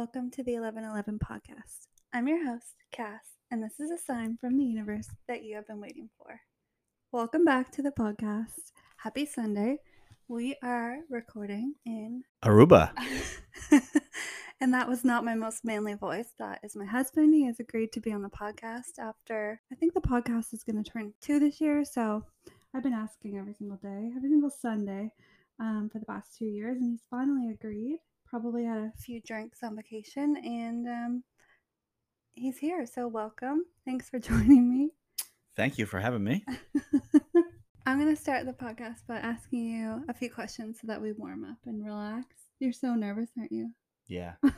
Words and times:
Welcome 0.00 0.30
to 0.30 0.42
the 0.42 0.54
1111 0.54 1.18
podcast. 1.18 1.88
I'm 2.14 2.26
your 2.26 2.42
host, 2.42 2.74
Kas, 2.90 3.20
and 3.50 3.62
this 3.62 3.78
is 3.78 3.90
a 3.90 3.98
sign 3.98 4.38
from 4.40 4.56
the 4.56 4.64
universe 4.64 5.08
that 5.28 5.44
you 5.44 5.54
have 5.56 5.66
been 5.66 5.78
waiting 5.78 6.08
for. 6.16 6.40
Welcome 7.12 7.44
back 7.44 7.70
to 7.72 7.82
the 7.82 7.90
podcast. 7.90 8.72
Happy 8.96 9.26
Sunday. 9.26 9.76
We 10.26 10.56
are 10.62 11.00
recording 11.10 11.74
in 11.84 12.22
Aruba. 12.42 12.92
and 14.62 14.72
that 14.72 14.88
was 14.88 15.04
not 15.04 15.22
my 15.22 15.34
most 15.34 15.66
manly 15.66 15.92
voice. 15.92 16.32
That 16.38 16.60
is 16.62 16.74
my 16.74 16.86
husband. 16.86 17.34
He 17.34 17.44
has 17.44 17.60
agreed 17.60 17.92
to 17.92 18.00
be 18.00 18.10
on 18.10 18.22
the 18.22 18.30
podcast 18.30 18.98
after 18.98 19.60
I 19.70 19.74
think 19.74 19.92
the 19.92 20.00
podcast 20.00 20.54
is 20.54 20.64
going 20.64 20.82
to 20.82 20.90
turn 20.90 21.12
two 21.20 21.38
this 21.38 21.60
year. 21.60 21.84
So 21.84 22.24
I've 22.72 22.82
been 22.82 22.94
asking 22.94 23.36
every 23.36 23.52
single 23.52 23.76
day, 23.76 24.12
every 24.16 24.30
single 24.30 24.48
Sunday 24.48 25.12
um, 25.58 25.90
for 25.92 25.98
the 25.98 26.06
past 26.06 26.38
two 26.38 26.46
years, 26.46 26.78
and 26.80 26.90
he's 26.90 27.04
finally 27.10 27.50
agreed. 27.50 27.98
Probably 28.30 28.64
had 28.64 28.78
a 28.78 28.92
few 28.96 29.20
drinks 29.20 29.58
on 29.64 29.74
vacation, 29.74 30.36
and 30.36 30.86
um, 30.86 31.24
he's 32.32 32.56
here. 32.58 32.86
So 32.86 33.08
welcome. 33.08 33.64
Thanks 33.84 34.08
for 34.08 34.18
joining 34.30 34.70
me. 34.70 34.90
Thank 35.56 35.78
you 35.78 35.84
for 35.84 35.98
having 35.98 36.22
me. 36.22 36.44
I'm 37.86 37.98
going 37.98 38.14
to 38.14 38.20
start 38.20 38.46
the 38.46 38.52
podcast 38.52 39.04
by 39.08 39.16
asking 39.16 39.66
you 39.66 40.04
a 40.08 40.14
few 40.14 40.30
questions 40.30 40.78
so 40.80 40.86
that 40.86 41.02
we 41.02 41.10
warm 41.10 41.44
up 41.44 41.56
and 41.66 41.84
relax. 41.84 42.26
You're 42.60 42.72
so 42.72 42.94
nervous, 42.94 43.30
aren't 43.36 43.50
you? 43.50 43.70
Yeah. 44.06 44.34
yeah. 44.44 44.50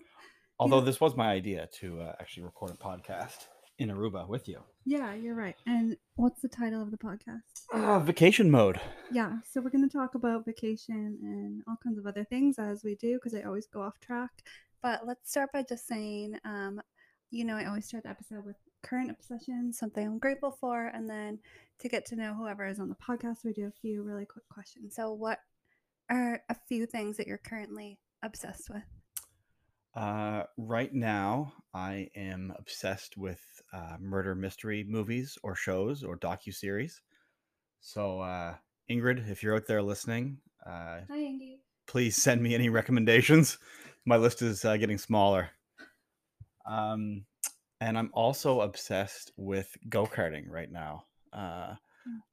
Although 0.58 0.80
this 0.80 0.98
was 0.98 1.14
my 1.14 1.30
idea 1.30 1.68
to 1.80 2.00
uh, 2.00 2.14
actually 2.18 2.44
record 2.44 2.70
a 2.70 2.74
podcast 2.74 3.48
in 3.80 3.88
Aruba 3.88 4.28
with 4.28 4.46
you. 4.46 4.60
Yeah, 4.84 5.14
you're 5.14 5.34
right. 5.34 5.56
And 5.66 5.96
what's 6.16 6.42
the 6.42 6.48
title 6.48 6.82
of 6.82 6.90
the 6.90 6.98
podcast? 6.98 7.64
Uh, 7.72 7.98
vacation 7.98 8.50
mode. 8.50 8.78
Yeah, 9.10 9.38
so 9.50 9.60
we're 9.60 9.70
going 9.70 9.88
to 9.88 9.96
talk 9.96 10.14
about 10.14 10.44
vacation 10.44 11.18
and 11.22 11.62
all 11.66 11.78
kinds 11.82 11.98
of 11.98 12.06
other 12.06 12.24
things 12.24 12.58
as 12.58 12.84
we 12.84 12.94
do 12.96 13.14
because 13.14 13.34
I 13.34 13.42
always 13.42 13.66
go 13.66 13.80
off 13.82 13.98
track. 13.98 14.30
But 14.82 15.06
let's 15.06 15.30
start 15.30 15.50
by 15.52 15.64
just 15.66 15.86
saying, 15.86 16.38
um, 16.44 16.80
you 17.30 17.44
know, 17.44 17.56
I 17.56 17.66
always 17.66 17.86
start 17.86 18.04
the 18.04 18.10
episode 18.10 18.44
with 18.44 18.56
current 18.82 19.10
obsession, 19.10 19.72
something 19.72 20.06
I'm 20.06 20.18
grateful 20.18 20.56
for, 20.60 20.88
and 20.88 21.08
then 21.08 21.38
to 21.78 21.88
get 21.88 22.04
to 22.06 22.16
know 22.16 22.34
whoever 22.34 22.66
is 22.66 22.80
on 22.80 22.88
the 22.88 22.96
podcast, 22.96 23.44
we 23.44 23.52
do 23.52 23.66
a 23.66 23.80
few 23.80 24.02
really 24.02 24.26
quick 24.26 24.48
questions. 24.50 24.94
So, 24.94 25.12
what 25.12 25.38
are 26.10 26.42
a 26.50 26.56
few 26.68 26.86
things 26.86 27.16
that 27.16 27.26
you're 27.26 27.38
currently 27.38 27.98
obsessed 28.22 28.68
with? 28.68 28.82
Uh, 29.94 30.44
right 30.56 30.92
now, 30.94 31.52
I 31.74 32.08
am 32.14 32.52
obsessed 32.58 33.16
with 33.16 33.40
uh, 33.72 33.96
murder 33.98 34.34
mystery 34.34 34.84
movies 34.88 35.36
or 35.42 35.54
shows 35.54 36.04
or 36.04 36.16
docu 36.16 36.54
series. 36.54 37.00
So, 37.80 38.20
uh, 38.20 38.54
Ingrid, 38.90 39.28
if 39.28 39.42
you're 39.42 39.56
out 39.56 39.66
there 39.66 39.82
listening, 39.82 40.38
uh, 40.64 41.00
Hi, 41.10 41.56
please 41.86 42.16
send 42.16 42.42
me 42.42 42.54
any 42.54 42.68
recommendations. 42.68 43.58
My 44.06 44.16
list 44.16 44.42
is 44.42 44.64
uh, 44.64 44.76
getting 44.76 44.98
smaller. 44.98 45.50
Um, 46.66 47.24
and 47.80 47.98
I'm 47.98 48.10
also 48.12 48.60
obsessed 48.60 49.32
with 49.36 49.76
go 49.88 50.06
karting 50.06 50.48
right 50.48 50.70
now. 50.70 51.04
Uh. 51.32 51.74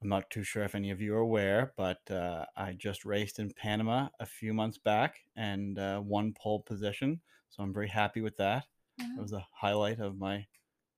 I'm 0.02 0.10
not 0.10 0.30
too 0.30 0.44
sure 0.44 0.64
if 0.64 0.76
any 0.76 0.92
of 0.92 1.02
you 1.02 1.16
are 1.16 1.20
aware, 1.20 1.74
but 1.76 2.00
uh, 2.12 2.46
I 2.56 2.74
just 2.74 3.06
raced 3.06 3.40
in 3.40 3.52
Panama 3.52 4.10
a 4.20 4.26
few 4.26 4.54
months 4.54 4.78
back 4.78 5.16
and 5.36 5.78
uh, 5.80 6.02
won 6.04 6.34
pole 6.34 6.60
position. 6.62 7.20
So 7.50 7.64
I'm 7.64 7.74
very 7.74 7.88
happy 7.88 8.22
with 8.22 8.38
that. 8.38 8.66
It 9.00 9.06
Wow. 9.16 9.22
was 9.22 9.34
a 9.34 9.48
highlight 9.52 10.00
of 10.00 10.18
my 10.18 10.46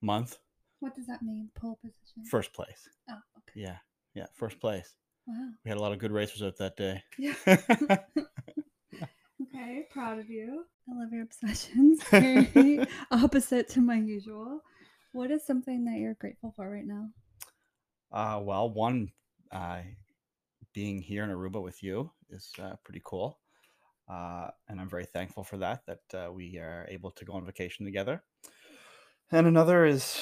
month. 0.01 0.37
What 0.79 0.95
does 0.95 1.07
that 1.07 1.21
mean? 1.21 1.49
Pole 1.55 1.77
position. 1.81 2.23
First 2.29 2.53
place. 2.53 2.87
Oh, 3.09 3.13
okay. 3.37 3.61
Yeah. 3.61 3.77
Yeah. 4.13 4.27
First 4.35 4.59
place. 4.59 4.93
Wow. 5.27 5.49
We 5.63 5.69
had 5.69 5.77
a 5.77 5.81
lot 5.81 5.91
of 5.91 5.99
good 5.99 6.11
racers 6.11 6.41
out 6.41 6.57
that 6.57 6.77
day. 6.77 7.03
Yeah. 7.17 7.35
okay, 9.41 9.87
proud 9.91 10.19
of 10.19 10.29
you. 10.29 10.65
I 10.89 10.99
love 10.99 11.11
your 11.11 11.23
obsessions. 11.23 12.01
Very 12.09 12.87
opposite 13.11 13.69
to 13.69 13.81
my 13.81 13.97
usual. 13.97 14.61
What 15.11 15.31
is 15.31 15.45
something 15.45 15.85
that 15.85 15.97
you're 15.99 16.13
grateful 16.15 16.53
for 16.55 16.69
right 16.69 16.85
now? 16.85 17.09
Uh, 18.11 18.39
well, 18.43 18.69
one, 18.69 19.11
uh, 19.51 19.81
being 20.73 21.01
here 21.01 21.23
in 21.23 21.29
Aruba 21.29 21.61
with 21.61 21.83
you 21.83 22.11
is 22.29 22.51
uh, 22.59 22.75
pretty 22.83 23.01
cool. 23.03 23.39
Uh, 24.09 24.49
and 24.67 24.81
I'm 24.81 24.89
very 24.89 25.05
thankful 25.05 25.43
for 25.43 25.57
that, 25.57 25.85
that 25.85 26.13
uh, 26.27 26.31
we 26.31 26.57
are 26.57 26.87
able 26.89 27.11
to 27.11 27.25
go 27.25 27.33
on 27.33 27.45
vacation 27.45 27.85
together. 27.85 28.23
And 29.31 29.45
another 29.45 29.85
is 29.85 30.19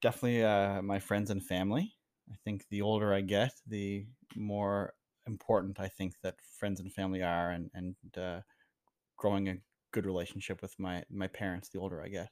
definitely 0.00 0.44
uh, 0.44 0.80
my 0.82 1.00
friends 1.00 1.30
and 1.30 1.44
family. 1.44 1.94
I 2.30 2.36
think 2.44 2.68
the 2.68 2.82
older 2.82 3.12
I 3.12 3.20
get, 3.20 3.52
the 3.66 4.06
more 4.36 4.94
important 5.26 5.80
I 5.80 5.88
think 5.88 6.14
that 6.22 6.36
friends 6.58 6.80
and 6.80 6.92
family 6.92 7.22
are, 7.22 7.50
and, 7.50 7.70
and 7.74 7.96
uh, 8.16 8.40
growing 9.16 9.48
a 9.48 9.56
good 9.92 10.06
relationship 10.06 10.62
with 10.62 10.78
my, 10.78 11.04
my 11.10 11.26
parents 11.26 11.68
the 11.68 11.80
older 11.80 12.02
I 12.02 12.08
get. 12.08 12.30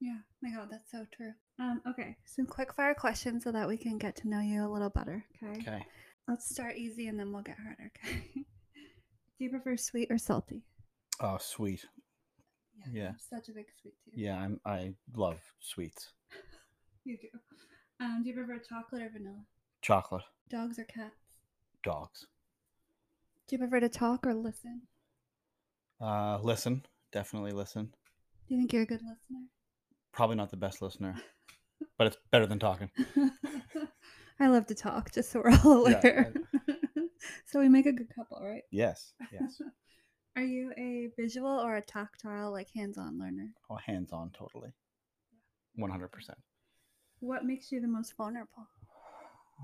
Yeah, 0.00 0.18
my 0.42 0.50
God, 0.50 0.68
that's 0.70 0.90
so 0.90 1.06
true. 1.16 1.32
Um, 1.58 1.80
okay, 1.88 2.16
some 2.26 2.46
quick 2.46 2.74
fire 2.74 2.94
questions 2.94 3.44
so 3.44 3.52
that 3.52 3.66
we 3.66 3.76
can 3.78 3.96
get 3.98 4.16
to 4.16 4.28
know 4.28 4.40
you 4.40 4.66
a 4.66 4.68
little 4.68 4.90
better. 4.90 5.24
Okay. 5.42 5.60
Okay. 5.60 5.86
Let's 6.28 6.50
start 6.50 6.76
easy 6.76 7.06
and 7.06 7.18
then 7.18 7.32
we'll 7.32 7.42
get 7.42 7.56
harder. 7.58 7.90
Okay. 8.04 8.22
Do 8.34 9.44
you 9.44 9.50
prefer 9.50 9.76
sweet 9.76 10.08
or 10.10 10.18
salty? 10.18 10.62
Oh, 11.20 11.38
sweet. 11.40 11.84
Yeah. 12.90 13.08
I'm 13.08 13.16
such 13.18 13.48
a 13.48 13.52
big 13.52 13.66
sweet 13.80 13.94
tooth. 14.04 14.14
Yeah, 14.14 14.36
I'm, 14.36 14.60
I 14.64 14.94
love 15.14 15.40
sweets. 15.60 16.10
You 17.04 17.16
do. 17.18 17.28
Um, 18.04 18.22
do 18.24 18.30
you 18.30 18.34
prefer 18.34 18.58
chocolate 18.58 19.00
or 19.02 19.10
vanilla? 19.10 19.44
Chocolate. 19.80 20.24
Dogs 20.50 20.76
or 20.80 20.82
cats? 20.82 21.14
Dogs. 21.84 22.26
Do 23.46 23.54
you 23.54 23.58
prefer 23.60 23.78
to 23.78 23.88
talk 23.88 24.26
or 24.26 24.34
listen? 24.34 24.82
Uh, 26.00 26.40
listen, 26.42 26.84
definitely 27.12 27.52
listen. 27.52 27.94
Do 28.48 28.54
you 28.56 28.60
think 28.60 28.72
you're 28.72 28.82
a 28.82 28.86
good 28.86 29.02
listener? 29.02 29.44
Probably 30.16 30.36
not 30.36 30.50
the 30.50 30.56
best 30.56 30.80
listener, 30.80 31.14
but 31.98 32.06
it's 32.06 32.16
better 32.32 32.46
than 32.46 32.58
talking. 32.58 32.90
I 34.40 34.48
love 34.48 34.66
to 34.68 34.74
talk, 34.74 35.12
just 35.12 35.30
so 35.30 35.42
we're 35.44 35.52
all 35.64 35.86
Yeah, 35.86 35.98
aware. 35.98 36.32
so 37.46 37.60
we 37.60 37.68
make 37.68 37.84
a 37.84 37.92
good 37.92 38.08
couple, 38.14 38.38
right? 38.42 38.62
Yes, 38.70 39.12
yes. 39.30 39.60
Are 40.36 40.42
you 40.42 40.72
a 40.78 41.10
visual 41.18 41.50
or 41.50 41.76
a 41.76 41.82
tactile, 41.82 42.50
like 42.50 42.68
hands-on 42.74 43.18
learner? 43.18 43.48
Oh, 43.70 43.76
hands 43.76 44.10
on, 44.10 44.30
totally. 44.30 44.70
One 45.74 45.90
hundred 45.90 46.12
percent. 46.12 46.38
What 47.20 47.44
makes 47.44 47.70
you 47.70 47.82
the 47.82 47.88
most 47.88 48.16
vulnerable? 48.16 48.66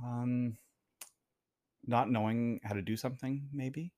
Um, 0.05 0.59
not 1.87 2.11
knowing 2.11 2.61
how 2.63 2.75
to 2.75 2.83
do 2.83 2.97
something, 2.97 3.49
maybe, 3.55 3.93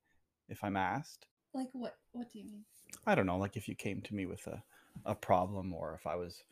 if 0.49 0.63
I'm 0.63 0.77
asked. 0.77 1.27
Like 1.53 1.69
what? 1.73 1.97
What 2.13 2.31
do 2.33 2.39
you 2.39 2.45
mean? 2.45 2.65
I 3.07 3.17
don't 3.17 3.27
know, 3.27 3.39
like 3.39 3.57
if 3.57 3.69
you 3.69 3.75
came 3.75 4.03
to 4.03 4.15
me 4.15 4.27
with 4.27 4.47
a, 4.47 4.63
a 5.05 5.15
problem 5.15 5.73
or 5.73 5.95
if 5.95 6.07
I 6.07 6.17
was 6.17 6.43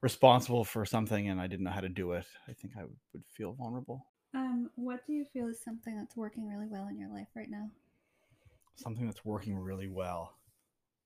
responsible 0.00 0.64
for 0.64 0.84
something 0.84 1.28
and 1.28 1.40
I 1.40 1.46
didn't 1.46 1.64
know 1.64 1.70
how 1.70 1.80
to 1.80 1.88
do 1.88 2.12
it, 2.12 2.26
I 2.48 2.52
think 2.52 2.74
I 2.76 2.82
would, 2.82 3.22
feel 3.32 3.52
vulnerable. 3.52 4.06
Um, 4.34 4.70
what 4.76 5.06
do 5.06 5.12
you 5.12 5.24
feel 5.32 5.48
is 5.48 5.60
something 5.60 5.96
that's 5.96 6.16
working 6.16 6.48
really 6.48 6.66
well 6.66 6.88
in 6.88 6.98
your 6.98 7.10
life 7.10 7.28
right 7.34 7.50
now? 7.50 7.70
Something 8.76 9.06
that's 9.06 9.24
working 9.24 9.58
really 9.58 9.88
well. 9.88 10.34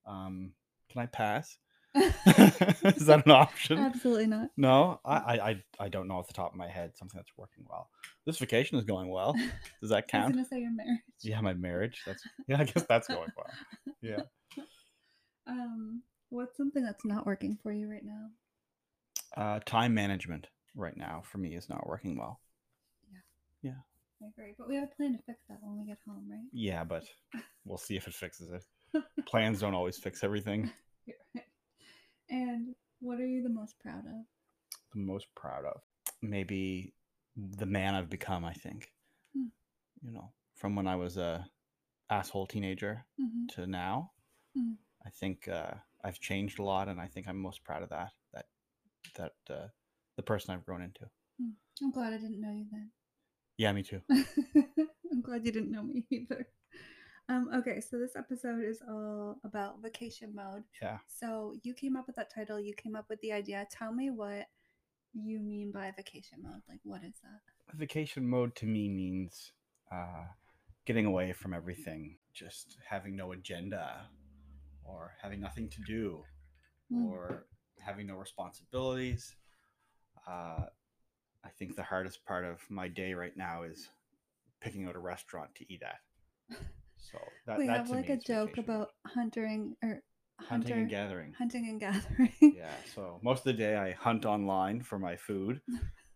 Um, 0.07 0.53
can 0.91 1.03
I 1.03 1.07
pass? 1.07 1.59
Is 1.97 3.07
that 3.07 3.23
an 3.25 3.33
option? 3.33 3.79
Absolutely 3.79 4.27
not. 4.27 4.51
No, 4.57 5.01
I, 5.05 5.17
I, 5.17 5.63
I, 5.81 5.89
don't 5.89 6.09
know 6.09 6.17
off 6.17 6.27
the 6.27 6.35
top 6.35 6.53
of 6.53 6.57
my 6.57 6.69
head 6.69 6.97
something 6.97 7.19
that's 7.19 7.33
working 7.37 7.65
well. 7.69 7.89
This 8.27 8.39
vacation 8.39 8.79
is 8.79 8.85
going 8.85 9.09
well. 9.11 9.35
Does 9.81 9.91
that 9.91 9.97
I 9.97 9.99
was 9.99 10.05
count? 10.11 10.35
gonna 10.35 10.47
say 10.47 10.61
your 10.61 10.73
marriage. 10.73 11.01
Yeah, 11.23 11.41
my 11.41 11.55
marriage. 11.55 12.03
That's 12.07 12.23
yeah. 12.49 12.61
I 12.61 12.65
guess 12.65 12.85
that's 12.89 13.09
going 13.09 13.31
well. 13.37 13.95
Yeah. 14.03 14.23
Um, 15.47 16.03
what's 16.37 16.57
something 16.57 16.85
that's 16.85 17.05
not 17.05 17.27
working 17.27 17.59
for 17.63 17.73
you 17.73 17.91
right 17.91 18.05
now? 18.05 18.29
Uh, 19.37 19.61
time 19.65 19.95
management 19.95 20.47
right 20.75 20.97
now 20.97 21.22
for 21.25 21.39
me 21.39 21.55
is 21.55 21.69
not 21.69 21.87
working 21.87 22.16
well. 22.19 22.41
Yeah. 23.13 23.71
Yeah. 23.71 23.81
I 24.22 24.28
agree, 24.28 24.55
but 24.57 24.69
we 24.69 24.77
have 24.77 24.84
a 24.84 24.95
plan 24.97 25.13
to 25.13 25.22
fix 25.27 25.39
that 25.49 25.59
when 25.60 25.78
we 25.78 25.87
get 25.87 25.99
home, 26.07 26.25
right? 26.31 26.41
Yeah, 26.53 26.84
but 26.84 27.05
we'll 27.65 27.78
see 27.78 27.97
if 27.97 28.07
it 28.07 28.15
fixes 28.15 28.51
it. 28.51 28.65
Plans 29.27 29.60
don't 29.60 29.75
always 29.75 29.99
fix 29.99 30.22
everything. 30.25 30.71
Right. 31.34 31.45
And 32.31 32.75
what 33.01 33.21
are 33.21 33.27
you 33.27 33.43
the 33.43 33.49
most 33.49 33.78
proud 33.78 34.01
of? 34.01 34.25
The 34.93 34.99
most 35.01 35.27
proud 35.37 35.65
of 35.65 35.81
maybe 36.21 36.95
the 37.37 37.66
man 37.66 37.95
I've 37.95 38.10
become. 38.10 38.45
I 38.45 38.53
think. 38.55 38.91
Hmm. 39.37 39.47
You 40.03 40.13
know, 40.13 40.33
from 40.57 40.75
when 40.75 40.89
I 40.89 40.97
was 40.97 41.16
a 41.16 41.47
asshole 42.10 42.47
teenager 42.47 43.05
Mm-hmm. 43.21 43.47
to 43.55 43.66
now, 43.69 44.10
Mm. 44.59 44.77
I 45.05 45.10
think 45.10 45.47
uh, 45.49 45.75
I've 46.07 46.21
changed 46.21 46.61
a 46.61 46.63
lot, 46.63 46.89
and 46.89 47.01
I 47.01 47.09
think 47.09 47.27
I'm 47.27 47.37
most 47.37 47.65
proud 47.65 47.83
of 47.83 47.89
that. 47.89 48.11
That 48.33 48.47
that 49.17 49.33
uh, 49.51 49.67
the 50.17 50.23
person 50.23 50.55
I've 50.55 50.65
grown 50.65 50.83
into. 50.83 51.01
I'm 51.83 51.91
glad 51.91 52.13
I 52.13 52.19
didn't 52.19 52.41
know 52.41 52.53
you 52.53 52.67
then. 52.71 52.91
Yeah, 53.59 53.73
me 53.73 53.83
too. 53.83 54.01
I'm 54.11 55.21
glad 55.23 55.45
you 55.45 55.53
didn't 55.53 55.73
know 55.73 55.83
me 55.83 56.07
either. 56.11 56.47
Um, 57.29 57.51
okay, 57.57 57.81
so 57.81 57.99
this 57.99 58.15
episode 58.15 58.65
is 58.65 58.81
all 58.89 59.41
about 59.45 59.83
vacation 59.83 60.33
mode. 60.33 60.63
Yeah. 60.81 60.99
So 61.09 61.57
you 61.65 61.75
came 61.75 61.97
up 61.97 62.07
with 62.07 62.15
that 62.17 62.33
title, 62.33 62.61
you 62.61 62.75
came 62.75 62.95
up 62.95 63.07
with 63.11 63.21
the 63.21 63.33
idea. 63.33 63.67
Tell 63.71 63.93
me 63.93 64.11
what 64.11 64.47
you 65.13 65.41
mean 65.41 65.73
by 65.73 65.93
vacation 65.97 66.39
mode. 66.41 66.63
Like, 66.69 66.79
what 66.85 67.03
is 67.03 67.15
that? 67.25 67.77
Vacation 67.77 68.29
mode 68.29 68.55
to 68.57 68.67
me 68.67 68.89
means 68.89 69.53
uh, 69.91 70.25
getting 70.85 71.05
away 71.05 71.33
from 71.33 71.53
everything, 71.53 72.19
just 72.33 72.79
having 72.89 73.17
no 73.17 73.33
agenda 73.33 74.09
or 74.88 75.15
having 75.22 75.41
nothing 75.41 75.68
to 75.71 75.80
do 75.86 76.22
Mm. 76.92 77.04
or 77.04 77.47
having 77.80 78.06
no 78.06 78.15
responsibilities. 78.15 79.34
Uh, 80.27 80.66
I 81.44 81.48
think 81.59 81.74
the 81.74 81.83
hardest 81.83 82.24
part 82.24 82.44
of 82.44 82.60
my 82.71 82.88
day 82.88 83.15
right 83.15 83.36
now 83.36 83.65
is 83.65 83.88
picking 84.60 84.86
out 84.86 84.94
a 84.94 85.00
restaurant 85.00 85.54
to 85.56 85.72
eat 85.72 85.83
at. 85.83 85.98
So 86.98 87.18
that, 87.47 87.59
we 87.59 87.66
that 87.66 87.77
have 87.78 87.91
like 87.91 88.09
a 88.09 88.16
joke 88.16 88.59
about 88.59 88.91
hunting 89.04 89.77
or 89.83 90.03
hunting 90.41 90.78
and 90.78 90.88
gathering. 90.88 91.33
hunting 91.36 91.68
and 91.68 91.80
gathering. 91.80 92.33
Yeah. 92.41 92.74
So 92.94 93.18
most 93.22 93.41
of 93.41 93.44
the 93.44 93.53
day 93.54 93.77
I 93.77 93.92
hunt 93.92 94.24
online 94.24 94.83
for 94.83 94.98
my 94.98 95.16
food, 95.16 95.60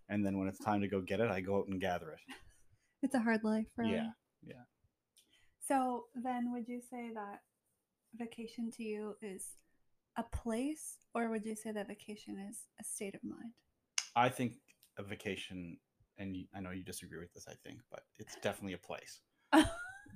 and 0.08 0.24
then 0.24 0.38
when 0.38 0.48
it's 0.48 0.58
time 0.58 0.80
to 0.82 0.88
go 0.88 1.00
get 1.00 1.20
it, 1.20 1.30
I 1.30 1.40
go 1.40 1.58
out 1.58 1.66
and 1.68 1.80
gather 1.80 2.12
it. 2.12 2.20
It's 3.02 3.14
a 3.14 3.20
hard 3.20 3.42
life, 3.44 3.66
really. 3.76 3.92
Yeah. 3.92 4.10
Yeah. 4.46 4.64
So 5.66 6.04
then, 6.14 6.52
would 6.52 6.68
you 6.68 6.80
say 6.80 7.10
that 7.14 7.40
vacation 8.16 8.70
to 8.72 8.82
you 8.82 9.16
is 9.22 9.56
a 10.16 10.22
place, 10.22 10.96
or 11.14 11.28
would 11.30 11.44
you 11.44 11.54
say 11.54 11.72
that 11.72 11.88
vacation 11.88 12.38
is 12.48 12.58
a 12.80 12.84
state 12.84 13.14
of 13.14 13.22
mind? 13.24 13.52
I 14.16 14.28
think 14.28 14.54
a 14.98 15.02
vacation, 15.02 15.78
and 16.18 16.36
you, 16.36 16.44
I 16.54 16.60
know 16.60 16.70
you 16.70 16.82
disagree 16.84 17.18
with 17.18 17.32
this, 17.32 17.46
I 17.48 17.54
think, 17.64 17.80
but 17.90 18.00
it's 18.18 18.36
definitely 18.42 18.74
a 18.74 18.78
place. 18.78 19.20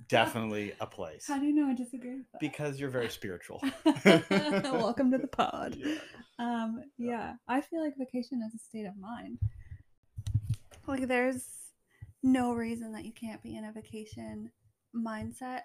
Definitely 0.09 0.73
a 0.81 0.85
place. 0.85 1.25
How 1.25 1.39
do 1.39 1.45
you 1.45 1.53
know 1.53 1.67
I 1.67 1.73
disagree 1.73 2.17
with 2.17 2.29
that? 2.33 2.41
Because 2.41 2.79
you're 2.79 2.89
very 2.89 3.09
spiritual. 3.09 3.61
Welcome 4.05 5.09
to 5.11 5.17
the 5.17 5.29
pod. 5.31 5.77
Yeah. 5.85 5.95
Um, 6.37 6.83
yeah, 6.97 7.35
I 7.47 7.61
feel 7.61 7.81
like 7.81 7.93
vacation 7.97 8.43
is 8.45 8.53
a 8.53 8.57
state 8.57 8.85
of 8.85 8.97
mind. 8.97 9.39
Like, 10.85 11.07
there's 11.07 11.45
no 12.21 12.51
reason 12.51 12.91
that 12.91 13.05
you 13.05 13.13
can't 13.13 13.41
be 13.41 13.55
in 13.55 13.63
a 13.63 13.71
vacation 13.71 14.51
mindset 14.93 15.61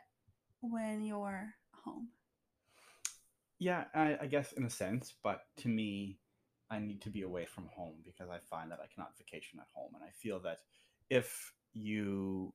when 0.60 1.02
you're 1.02 1.52
home. 1.72 2.08
Yeah, 3.60 3.84
I, 3.94 4.16
I 4.22 4.26
guess 4.26 4.52
in 4.52 4.64
a 4.64 4.70
sense, 4.70 5.14
but 5.22 5.42
to 5.58 5.68
me, 5.68 6.18
I 6.70 6.78
need 6.78 7.02
to 7.02 7.10
be 7.10 7.22
away 7.22 7.44
from 7.44 7.68
home 7.74 7.96
because 8.04 8.30
I 8.30 8.38
find 8.38 8.70
that 8.70 8.80
I 8.82 8.86
cannot 8.92 9.18
vacation 9.18 9.60
at 9.60 9.66
home. 9.74 9.92
And 9.94 10.02
I 10.02 10.10
feel 10.10 10.40
that 10.40 10.60
if 11.10 11.52
you 11.74 12.54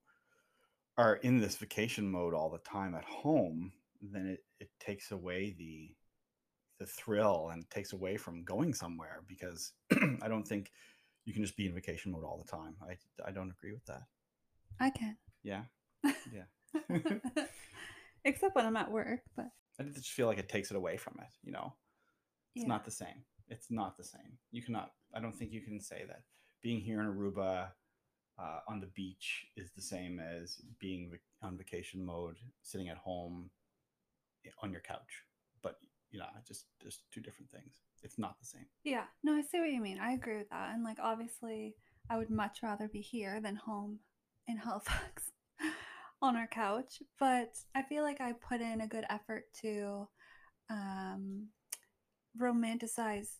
are 0.97 1.15
in 1.17 1.39
this 1.39 1.57
vacation 1.57 2.09
mode 2.09 2.33
all 2.33 2.49
the 2.49 2.57
time 2.57 2.95
at 2.95 3.03
home, 3.05 3.71
then 4.01 4.25
it, 4.25 4.43
it 4.59 4.69
takes 4.79 5.11
away 5.11 5.55
the 5.57 5.95
the 6.79 6.85
thrill 6.85 7.51
and 7.53 7.69
takes 7.69 7.93
away 7.93 8.17
from 8.17 8.43
going 8.43 8.73
somewhere 8.73 9.23
because 9.29 9.71
I 10.21 10.27
don't 10.27 10.45
think 10.45 10.71
you 11.23 11.33
can 11.33 11.41
just 11.41 11.55
be 11.55 11.67
in 11.67 11.73
vacation 11.73 12.11
mode 12.11 12.25
all 12.25 12.43
the 12.43 12.51
time. 12.51 12.75
I, 12.81 12.97
I 13.25 13.31
don't 13.31 13.49
agree 13.49 13.71
with 13.71 13.85
that. 13.85 14.01
I 14.79 14.89
can. 14.89 15.17
Yeah. 15.43 15.63
Yeah. 16.33 16.87
Except 18.25 18.55
when 18.55 18.65
I'm 18.65 18.75
at 18.75 18.91
work, 18.91 19.21
but 19.37 19.45
I 19.79 19.83
just 19.83 20.11
feel 20.11 20.27
like 20.27 20.37
it 20.37 20.49
takes 20.49 20.71
it 20.71 20.77
away 20.77 20.97
from 20.97 21.15
it, 21.19 21.29
you 21.43 21.51
know? 21.51 21.73
It's 22.55 22.63
yeah. 22.63 22.69
not 22.69 22.85
the 22.85 22.91
same. 22.91 23.23
It's 23.47 23.67
not 23.69 23.97
the 23.97 24.03
same. 24.03 24.37
You 24.51 24.63
cannot, 24.63 24.91
I 25.13 25.19
don't 25.19 25.35
think 25.35 25.51
you 25.51 25.61
can 25.61 25.79
say 25.79 26.03
that 26.07 26.21
being 26.61 26.79
here 26.79 27.01
in 27.01 27.07
Aruba 27.07 27.67
uh, 28.39 28.59
on 28.67 28.79
the 28.79 28.87
beach 28.87 29.45
is 29.55 29.71
the 29.75 29.81
same 29.81 30.19
as 30.19 30.57
being 30.79 31.11
on 31.41 31.57
vacation 31.57 32.03
mode, 32.03 32.37
sitting 32.63 32.89
at 32.89 32.97
home 32.97 33.49
eh, 34.45 34.49
on 34.63 34.71
your 34.71 34.81
couch. 34.81 35.23
But, 35.61 35.75
you 36.11 36.19
know, 36.19 36.25
just, 36.47 36.65
just 36.81 37.01
two 37.11 37.21
different 37.21 37.51
things. 37.51 37.81
It's 38.03 38.17
not 38.17 38.39
the 38.39 38.45
same. 38.45 38.65
Yeah, 38.83 39.05
no, 39.23 39.33
I 39.33 39.41
see 39.41 39.59
what 39.59 39.71
you 39.71 39.81
mean. 39.81 39.99
I 39.99 40.13
agree 40.13 40.37
with 40.37 40.49
that. 40.49 40.71
And 40.73 40.83
like 40.83 40.97
obviously 41.01 41.75
I 42.09 42.17
would 42.17 42.29
much 42.29 42.59
rather 42.63 42.87
be 42.87 43.01
here 43.01 43.41
than 43.41 43.55
home 43.55 43.99
in 44.47 44.57
Halifax 44.63 45.31
on 46.25 46.35
our 46.35 46.47
couch. 46.47 47.01
But 47.19 47.55
I 47.75 47.83
feel 47.83 48.03
like 48.03 48.21
I 48.21 48.33
put 48.33 48.61
in 48.61 48.81
a 48.81 48.87
good 48.87 49.05
effort 49.09 49.45
to 49.61 50.07
um 50.69 51.47
romanticize 52.39 53.37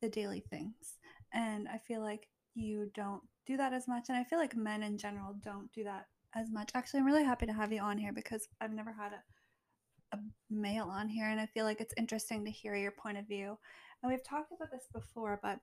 the 0.00 0.08
daily 0.08 0.44
things. 0.50 0.98
And 1.32 1.68
I 1.68 1.78
feel 1.78 2.00
like 2.02 2.28
you 2.54 2.90
don't 2.94 3.22
do 3.46 3.56
that 3.56 3.72
as 3.72 3.88
much. 3.88 4.04
And 4.08 4.18
I 4.18 4.24
feel 4.24 4.38
like 4.38 4.56
men 4.56 4.82
in 4.82 4.98
general 4.98 5.34
don't 5.42 5.72
do 5.72 5.84
that 5.84 6.06
as 6.34 6.50
much. 6.50 6.70
Actually, 6.74 7.00
I'm 7.00 7.06
really 7.06 7.24
happy 7.24 7.46
to 7.46 7.52
have 7.52 7.72
you 7.72 7.80
on 7.80 7.98
here 7.98 8.12
because 8.12 8.48
I've 8.60 8.72
never 8.72 8.92
had 8.92 9.12
a, 9.12 10.16
a 10.16 10.20
male 10.50 10.88
on 10.90 11.08
here. 11.08 11.28
And 11.28 11.40
I 11.40 11.46
feel 11.46 11.64
like 11.64 11.80
it's 11.80 11.94
interesting 11.96 12.44
to 12.44 12.50
hear 12.50 12.76
your 12.76 12.92
point 12.92 13.18
of 13.18 13.26
view. 13.26 13.58
And 14.02 14.10
we've 14.10 14.24
talked 14.24 14.52
about 14.52 14.70
this 14.70 14.86
before, 14.92 15.40
but 15.42 15.58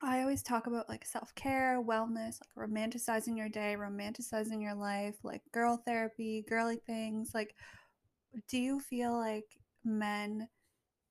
I 0.00 0.20
always 0.20 0.42
talk 0.42 0.66
about 0.68 0.88
like 0.88 1.04
self 1.04 1.34
care, 1.34 1.82
wellness, 1.82 2.38
like 2.40 2.68
romanticizing 2.68 3.36
your 3.36 3.48
day, 3.48 3.74
romanticizing 3.76 4.62
your 4.62 4.74
life, 4.74 5.16
like 5.24 5.42
girl 5.52 5.82
therapy, 5.84 6.44
girly 6.48 6.80
things. 6.86 7.32
Like, 7.34 7.54
do 8.48 8.58
you 8.58 8.78
feel 8.80 9.16
like 9.16 9.46
men 9.84 10.48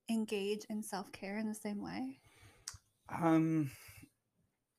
engage 0.09 0.65
in 0.69 0.81
self 0.81 1.11
care 1.11 1.37
in 1.37 1.47
the 1.47 1.55
same 1.55 1.83
way? 1.83 2.19
Um, 3.09 3.71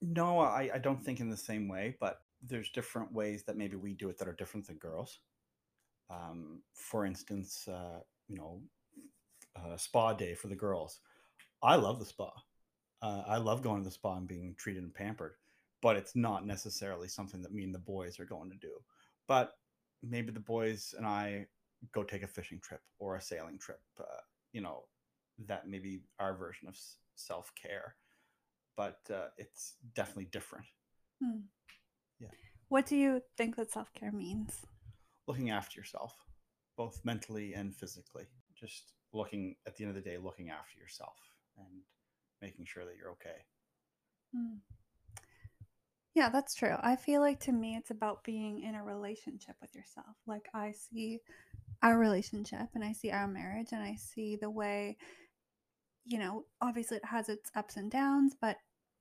no, 0.01 0.39
I, 0.39 0.71
I 0.75 0.79
don't 0.79 1.03
think 1.03 1.21
in 1.21 1.29
the 1.29 1.37
same 1.37 1.69
way, 1.69 1.97
but 2.01 2.21
there's 2.43 2.71
different 2.71 3.13
ways 3.13 3.43
that 3.45 3.57
maybe 3.57 3.77
we 3.77 3.95
do 3.95 4.09
it 4.09 4.19
that 4.19 4.29
are 4.29 4.35
different 4.35 4.67
than 4.67 4.77
girls. 4.77 5.21
Um, 6.09 6.63
for 6.73 7.05
instance, 7.05 7.69
uh, 7.69 8.01
you 8.29 8.37
know, 8.37 8.63
uh, 9.57 9.77
spa 9.77 10.15
day 10.15 10.35
for 10.35 10.49
the 10.49 10.55
girls. 10.55 11.01
I 11.63 11.77
love 11.77 11.99
the 11.99 12.07
spa. 12.07 12.31
Uh, 13.01 13.23
I 13.27 13.37
love 13.37 13.63
going 13.63 13.83
to 13.83 13.85
the 13.85 13.95
spa 13.95 14.17
and 14.17 14.27
being 14.27 14.55
treated 14.57 14.83
and 14.83 14.95
pampered, 14.95 15.35
but 15.83 15.97
it's 15.97 16.17
not 16.17 16.47
necessarily 16.47 17.09
something 17.09 17.43
that 17.43 17.53
me 17.53 17.65
and 17.65 17.75
the 17.75 17.79
boys 17.79 18.19
are 18.19 18.25
going 18.25 18.51
to 18.51 18.57
do. 18.57 18.73
But 19.27 19.53
maybe 20.03 20.33
the 20.33 20.41
boys 20.41 20.95
and 20.97 21.07
I 21.07 21.47
go 21.93 22.03
take 22.03 22.23
a 22.23 22.29
fishing 22.29 22.61
trip 22.61 22.81
or 22.99 23.17
a 23.17 23.23
sailing 23.23 23.59
trip. 23.59 23.81
Uh, 23.99 24.05
you 24.53 24.61
know, 24.61 24.85
that 25.47 25.69
may 25.69 25.79
be 25.79 26.01
our 26.19 26.35
version 26.35 26.69
of 26.69 26.77
self 27.15 27.53
care, 27.61 27.95
but 28.77 28.99
uh, 29.13 29.29
it's 29.37 29.75
definitely 29.95 30.29
different. 30.33 30.67
Hmm. 31.23 31.41
Yeah. 32.19 32.29
What 32.69 32.87
do 32.87 32.97
you 32.97 33.23
think 33.37 33.57
that 33.57 33.71
self 33.71 33.93
care 33.95 34.13
means? 34.13 34.67
Looking 35.27 35.51
after 35.51 35.79
yourself, 35.79 36.15
both 36.77 37.01
mentally 37.05 37.55
and 37.55 37.75
physically. 37.75 38.25
Just 38.59 38.93
looking 39.13 39.57
at 39.67 39.77
the 39.77 39.85
end 39.85 39.97
of 39.97 40.03
the 40.03 40.09
day, 40.09 40.19
looking 40.19 40.51
after 40.51 40.79
yourself 40.79 41.17
and 41.57 41.83
making 42.41 42.67
sure 42.67 42.85
that 42.85 42.97
you're 42.97 43.13
okay. 43.13 43.45
Hmm. 44.35 44.57
Yeah, 46.15 46.31
that's 46.31 46.55
true. 46.55 46.75
I 46.81 46.97
feel 46.97 47.21
like 47.21 47.39
to 47.41 47.53
me, 47.53 47.77
it's 47.77 47.91
about 47.91 48.25
being 48.25 48.63
in 48.63 48.75
a 48.75 48.83
relationship 48.83 49.55
with 49.61 49.75
yourself. 49.75 50.17
Like, 50.27 50.49
I 50.53 50.73
see 50.73 51.21
our 51.83 51.99
relationship 51.99 52.69
and 52.75 52.83
I 52.83 52.93
see 52.93 53.11
our 53.11 53.29
marriage 53.29 53.69
and 53.73 53.83
I 53.83 53.95
see 53.95 54.37
the 54.37 54.51
way, 54.51 54.97
you 56.05 56.19
know, 56.19 56.45
obviously 56.61 56.97
it 56.97 57.05
has 57.05 57.29
its 57.29 57.51
ups 57.55 57.77
and 57.77 57.91
downs, 57.91 58.35
but 58.41 58.57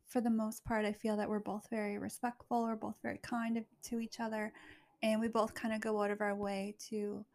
for 0.05 0.21
the 0.21 0.29
most 0.29 0.63
part, 0.63 0.85
I 0.85 0.93
feel 0.93 1.17
that 1.17 1.27
we're 1.27 1.39
both 1.39 1.67
very 1.69 1.97
respectful, 1.97 2.63
we're 2.63 2.75
both 2.75 2.97
very 3.01 3.17
kind 3.17 3.63
to 3.85 3.99
each 3.99 4.19
other, 4.19 4.53
and 5.01 5.19
we 5.19 5.27
both 5.27 5.53
kind 5.53 5.73
of 5.73 5.81
go 5.81 6.01
out 6.01 6.11
of 6.11 6.21
our 6.21 6.35
way 6.35 6.75
to 6.89 7.25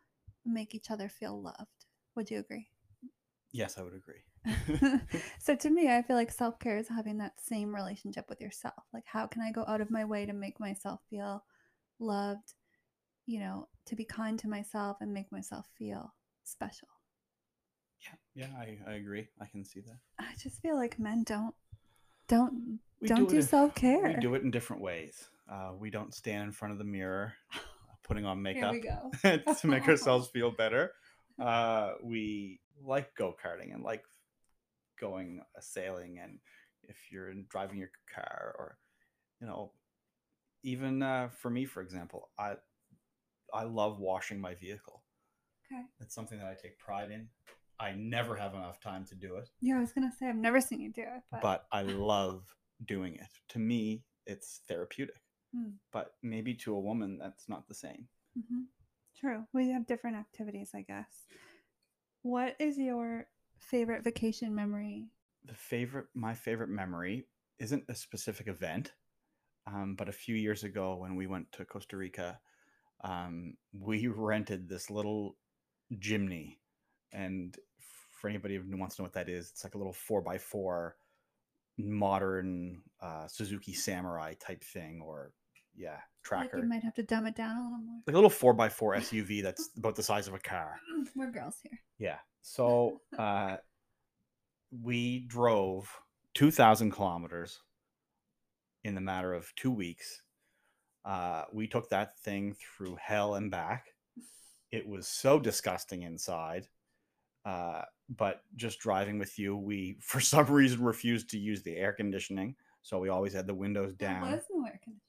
make 0.46 0.74
each 0.74 0.90
other 0.90 1.08
feel 1.08 1.40
loved. 1.40 1.86
Would 2.14 2.30
you 2.30 2.38
agree? 2.38 2.68
Yes, 3.52 3.78
I 3.78 3.82
would 3.82 3.94
agree. 3.94 4.22
so 5.38 5.54
to 5.54 5.70
me, 5.70 5.90
I 5.90 6.02
feel 6.02 6.16
like 6.16 6.30
self 6.30 6.58
care 6.58 6.78
is 6.78 6.88
having 6.88 7.18
that 7.18 7.34
same 7.40 7.74
relationship 7.74 8.26
with 8.28 8.40
yourself. 8.40 8.84
Like, 8.92 9.04
how 9.06 9.26
can 9.26 9.42
I 9.42 9.52
go 9.52 9.64
out 9.66 9.80
of 9.80 9.90
my 9.90 10.04
way 10.04 10.26
to 10.26 10.32
make 10.32 10.58
myself 10.58 11.00
feel 11.10 11.44
loved? 11.98 12.54
You 13.26 13.40
know, 13.40 13.68
to 13.86 13.96
be 13.96 14.04
kind 14.04 14.38
to 14.40 14.48
myself 14.48 14.98
and 15.00 15.12
make 15.12 15.30
myself 15.30 15.66
feel 15.78 16.12
special. 16.42 16.88
Yeah, 18.00 18.46
yeah, 18.46 18.58
I, 18.58 18.78
I 18.90 18.94
agree. 18.94 19.28
I 19.40 19.46
can 19.46 19.64
see 19.64 19.80
that. 19.80 19.98
I 20.18 20.32
just 20.42 20.60
feel 20.60 20.76
like 20.76 20.98
men 20.98 21.22
don't 21.22 21.54
don't 22.28 22.80
We 23.00 23.08
don't 23.08 23.22
it 23.22 23.28
do 23.28 23.42
self 23.42 23.74
care. 23.74 24.02
We 24.02 24.14
do 24.20 24.34
it 24.34 24.42
in 24.42 24.50
different 24.50 24.82
ways. 24.82 25.28
Uh, 25.50 25.72
we 25.78 25.90
don't 25.90 26.14
stand 26.14 26.44
in 26.44 26.52
front 26.52 26.72
of 26.72 26.78
the 26.78 26.84
mirror 26.84 27.34
uh, 27.54 27.58
putting 28.02 28.24
on 28.24 28.42
makeup 28.42 28.72
we 28.72 28.80
go. 28.80 29.10
to 29.60 29.66
make 29.66 29.82
ourselves 29.88 30.28
feel 30.28 30.50
better. 30.50 30.92
Uh, 31.40 31.92
we 32.02 32.60
like 32.84 33.14
go 33.14 33.34
karting 33.42 33.72
and 33.74 33.82
like 33.82 34.02
going 35.02 35.40
uh, 35.40 35.60
sailing, 35.60 36.18
and 36.22 36.38
if 36.84 36.96
you're 37.10 37.30
in 37.30 37.44
driving 37.50 37.78
your 37.78 37.90
car, 38.14 38.54
or 38.58 38.78
you 39.40 39.46
know, 39.46 39.72
even 40.62 41.02
uh, 41.02 41.28
for 41.28 41.50
me, 41.50 41.66
for 41.66 41.82
example, 41.82 42.30
I 42.38 42.54
I 43.52 43.64
love 43.64 43.98
washing 43.98 44.40
my 44.40 44.54
vehicle. 44.54 45.02
Okay. 45.66 45.82
It's 46.00 46.14
something 46.14 46.38
that 46.38 46.46
I 46.46 46.54
take 46.54 46.78
pride 46.78 47.10
in. 47.10 47.28
I 47.80 47.92
never 47.96 48.36
have 48.36 48.54
enough 48.54 48.80
time 48.80 49.04
to 49.06 49.16
do 49.16 49.36
it, 49.36 49.48
Yeah, 49.60 49.76
I 49.76 49.80
was 49.80 49.92
gonna 49.92 50.12
say 50.18 50.28
I've 50.28 50.36
never 50.36 50.60
seen 50.60 50.80
you 50.80 50.92
do 50.92 51.02
it, 51.02 51.22
but, 51.32 51.42
but 51.42 51.64
I 51.72 51.82
love 51.82 52.44
doing 52.86 53.14
it. 53.16 53.32
To 53.50 53.58
me, 53.58 54.04
it's 54.26 54.60
therapeutic. 54.68 55.16
Hmm. 55.54 55.72
But 55.92 56.14
maybe 56.22 56.54
to 56.62 56.74
a 56.74 56.80
woman, 56.80 57.18
that's 57.18 57.48
not 57.48 57.66
the 57.68 57.74
same. 57.74 58.08
Mhm. 58.38 58.66
true. 59.20 59.46
We 59.52 59.70
have 59.70 59.86
different 59.86 60.16
activities, 60.16 60.70
I 60.74 60.82
guess. 60.82 61.26
What 62.22 62.54
is 62.60 62.78
your 62.78 63.26
favorite 63.62 64.04
vacation 64.04 64.54
memory? 64.54 65.06
The 65.44 65.54
favorite, 65.54 66.06
my 66.14 66.34
favorite 66.34 66.68
memory 66.68 67.26
isn't 67.58 67.84
a 67.88 67.94
specific 67.94 68.48
event, 68.48 68.92
um, 69.66 69.94
but 69.96 70.08
a 70.08 70.12
few 70.12 70.34
years 70.34 70.64
ago 70.64 70.96
when 70.96 71.16
we 71.16 71.26
went 71.26 71.50
to 71.52 71.64
Costa 71.64 71.96
Rica, 71.96 72.38
um, 73.02 73.54
we 73.72 74.06
rented 74.14 74.68
this 74.68 74.90
little 74.90 75.36
Jimny, 75.94 76.58
and 77.12 77.56
for 78.20 78.28
anybody 78.28 78.56
who 78.56 78.76
wants 78.76 78.96
to 78.96 79.02
know 79.02 79.04
what 79.04 79.14
that 79.14 79.28
is, 79.28 79.50
it's 79.50 79.64
like 79.64 79.74
a 79.74 79.78
little 79.78 79.92
four 79.92 80.22
by 80.22 80.38
four 80.38 80.96
modern 81.78 82.82
uh, 83.00 83.26
Suzuki 83.26 83.72
Samurai 83.72 84.34
type 84.34 84.62
thing, 84.62 85.02
or 85.04 85.32
yeah, 85.74 85.98
tracker. 86.22 86.56
Like 86.56 86.62
you 86.62 86.68
might 86.68 86.82
have 86.82 86.94
to 86.94 87.02
dumb 87.02 87.26
it 87.26 87.34
down 87.34 87.56
a 87.56 87.64
little 87.64 87.78
more. 87.78 88.00
like 88.06 88.14
a 88.14 88.16
little 88.16 88.30
four 88.30 88.54
by 88.54 88.68
four 88.68 88.94
SUV 88.96 89.42
that's 89.42 89.70
about 89.76 89.96
the 89.96 90.02
size 90.02 90.28
of 90.28 90.34
a 90.34 90.38
car. 90.38 90.78
We're 91.16 91.30
girls 91.30 91.56
here. 91.62 91.78
Yeah. 91.98 92.18
So 92.42 93.00
uh, 93.18 93.56
we 94.82 95.20
drove 95.20 95.88
2,000 96.34 96.90
kilometers 96.90 97.60
in 98.84 98.94
the 98.94 99.00
matter 99.00 99.32
of 99.32 99.54
two 99.54 99.70
weeks. 99.70 100.22
Uh, 101.04 101.44
we 101.52 101.66
took 101.66 101.88
that 101.90 102.18
thing 102.20 102.54
through 102.54 102.96
hell 103.00 103.34
and 103.34 103.50
back. 103.50 103.86
It 104.70 104.86
was 104.86 105.06
so 105.06 105.38
disgusting 105.38 106.02
inside. 106.02 106.68
Uh, 107.44 107.82
but 108.16 108.42
just 108.56 108.78
driving 108.78 109.18
with 109.18 109.38
you, 109.38 109.56
we 109.56 109.96
for 110.00 110.20
some 110.20 110.46
reason 110.46 110.82
refused 110.82 111.30
to 111.30 111.38
use 111.38 111.62
the 111.62 111.76
air 111.76 111.92
conditioning. 111.92 112.54
So 112.82 112.98
we 112.98 113.08
always 113.08 113.32
had 113.32 113.46
the 113.46 113.54
windows 113.54 113.94
down. 113.94 114.22
There 114.22 114.30
was 114.32 114.44
no 114.50 114.64
air 114.64 114.80
conditioning. 114.82 115.00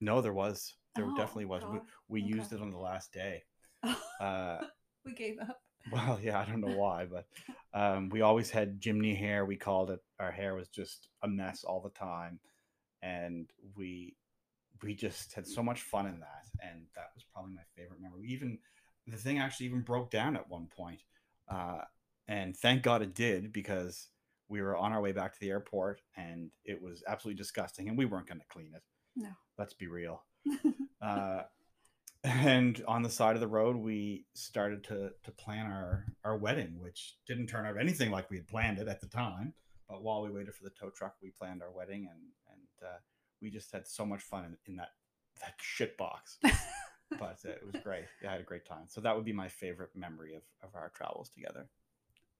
No, 0.00 0.20
there 0.20 0.32
was. 0.32 0.74
There 0.96 1.06
Oh, 1.06 1.16
definitely 1.16 1.46
was. 1.46 1.62
We, 1.62 1.78
God. 1.78 1.86
we 2.08 2.22
Okay. 2.22 2.28
used 2.36 2.52
it 2.52 2.60
on 2.60 2.70
the 2.70 2.78
last 2.78 3.12
day. 3.12 3.42
Uh, 4.20 4.60
we 5.04 5.12
gave 5.12 5.38
up. 5.40 5.60
well, 5.92 6.18
yeah, 6.22 6.40
I 6.40 6.44
don't 6.44 6.60
know 6.60 6.76
why, 6.76 7.06
but 7.06 7.26
um, 7.72 8.08
we 8.08 8.22
always 8.22 8.50
had 8.50 8.80
Jimny 8.80 9.16
hair. 9.16 9.44
We 9.44 9.56
called 9.56 9.90
it. 9.90 10.00
Our 10.18 10.32
hair 10.32 10.54
was 10.54 10.68
just 10.68 11.08
a 11.22 11.28
mess 11.28 11.64
all 11.64 11.80
the 11.80 11.90
time, 11.90 12.40
and 13.02 13.50
we 13.76 14.16
we 14.82 14.94
just 14.94 15.32
had 15.34 15.46
so 15.46 15.62
much 15.62 15.82
fun 15.82 16.06
in 16.06 16.20
that, 16.20 16.44
and 16.60 16.82
that 16.94 17.10
was 17.14 17.24
probably 17.32 17.54
my 17.54 17.62
favorite 17.76 18.00
memory. 18.00 18.20
We 18.22 18.28
even 18.28 18.58
the 19.06 19.16
thing 19.16 19.38
actually 19.38 19.66
even 19.66 19.82
broke 19.82 20.10
down 20.10 20.36
at 20.36 20.48
one 20.48 20.68
point, 20.74 21.00
uh, 21.48 21.82
and 22.28 22.56
thank 22.56 22.82
God 22.82 23.02
it 23.02 23.14
did 23.14 23.52
because 23.52 24.08
we 24.48 24.62
were 24.62 24.76
on 24.76 24.92
our 24.92 25.00
way 25.00 25.12
back 25.12 25.34
to 25.34 25.40
the 25.40 25.50
airport, 25.50 26.00
and 26.16 26.50
it 26.64 26.80
was 26.80 27.02
absolutely 27.06 27.38
disgusting, 27.38 27.88
and 27.88 27.98
we 27.98 28.04
weren't 28.06 28.26
going 28.26 28.40
to 28.40 28.46
clean 28.48 28.72
it. 28.74 28.82
No. 29.16 29.28
let's 29.58 29.74
be 29.74 29.86
real. 29.86 30.22
Uh, 31.02 31.42
and 32.24 32.82
on 32.88 33.02
the 33.02 33.10
side 33.10 33.34
of 33.34 33.40
the 33.40 33.48
road, 33.48 33.76
we 33.76 34.24
started 34.34 34.82
to 34.84 35.10
to 35.22 35.30
plan 35.30 35.66
our 35.66 36.06
our 36.24 36.36
wedding, 36.36 36.80
which 36.80 37.16
didn't 37.26 37.48
turn 37.48 37.66
out 37.66 37.78
anything 37.78 38.10
like 38.10 38.30
we 38.30 38.38
had 38.38 38.48
planned 38.48 38.78
it 38.78 38.88
at 38.88 39.00
the 39.00 39.06
time. 39.06 39.52
But 39.88 40.02
while 40.02 40.22
we 40.22 40.30
waited 40.30 40.54
for 40.54 40.64
the 40.64 40.70
tow 40.70 40.90
truck, 40.90 41.16
we 41.22 41.30
planned 41.30 41.62
our 41.62 41.70
wedding, 41.70 42.08
and 42.10 42.22
and 42.50 42.88
uh, 42.90 42.98
we 43.42 43.50
just 43.50 43.70
had 43.72 43.86
so 43.86 44.06
much 44.06 44.22
fun 44.22 44.44
in, 44.44 44.56
in 44.66 44.76
that 44.76 44.92
that 45.42 45.54
shit 45.60 45.98
box. 45.98 46.38
but 47.10 47.38
uh, 47.44 47.50
it 47.50 47.66
was 47.70 47.82
great. 47.82 48.04
I 48.26 48.32
had 48.32 48.40
a 48.40 48.44
great 48.44 48.64
time. 48.64 48.84
So 48.88 49.02
that 49.02 49.14
would 49.14 49.26
be 49.26 49.32
my 49.34 49.48
favorite 49.48 49.90
memory 49.94 50.34
of 50.34 50.42
of 50.62 50.74
our 50.74 50.90
travels 50.94 51.28
together. 51.28 51.68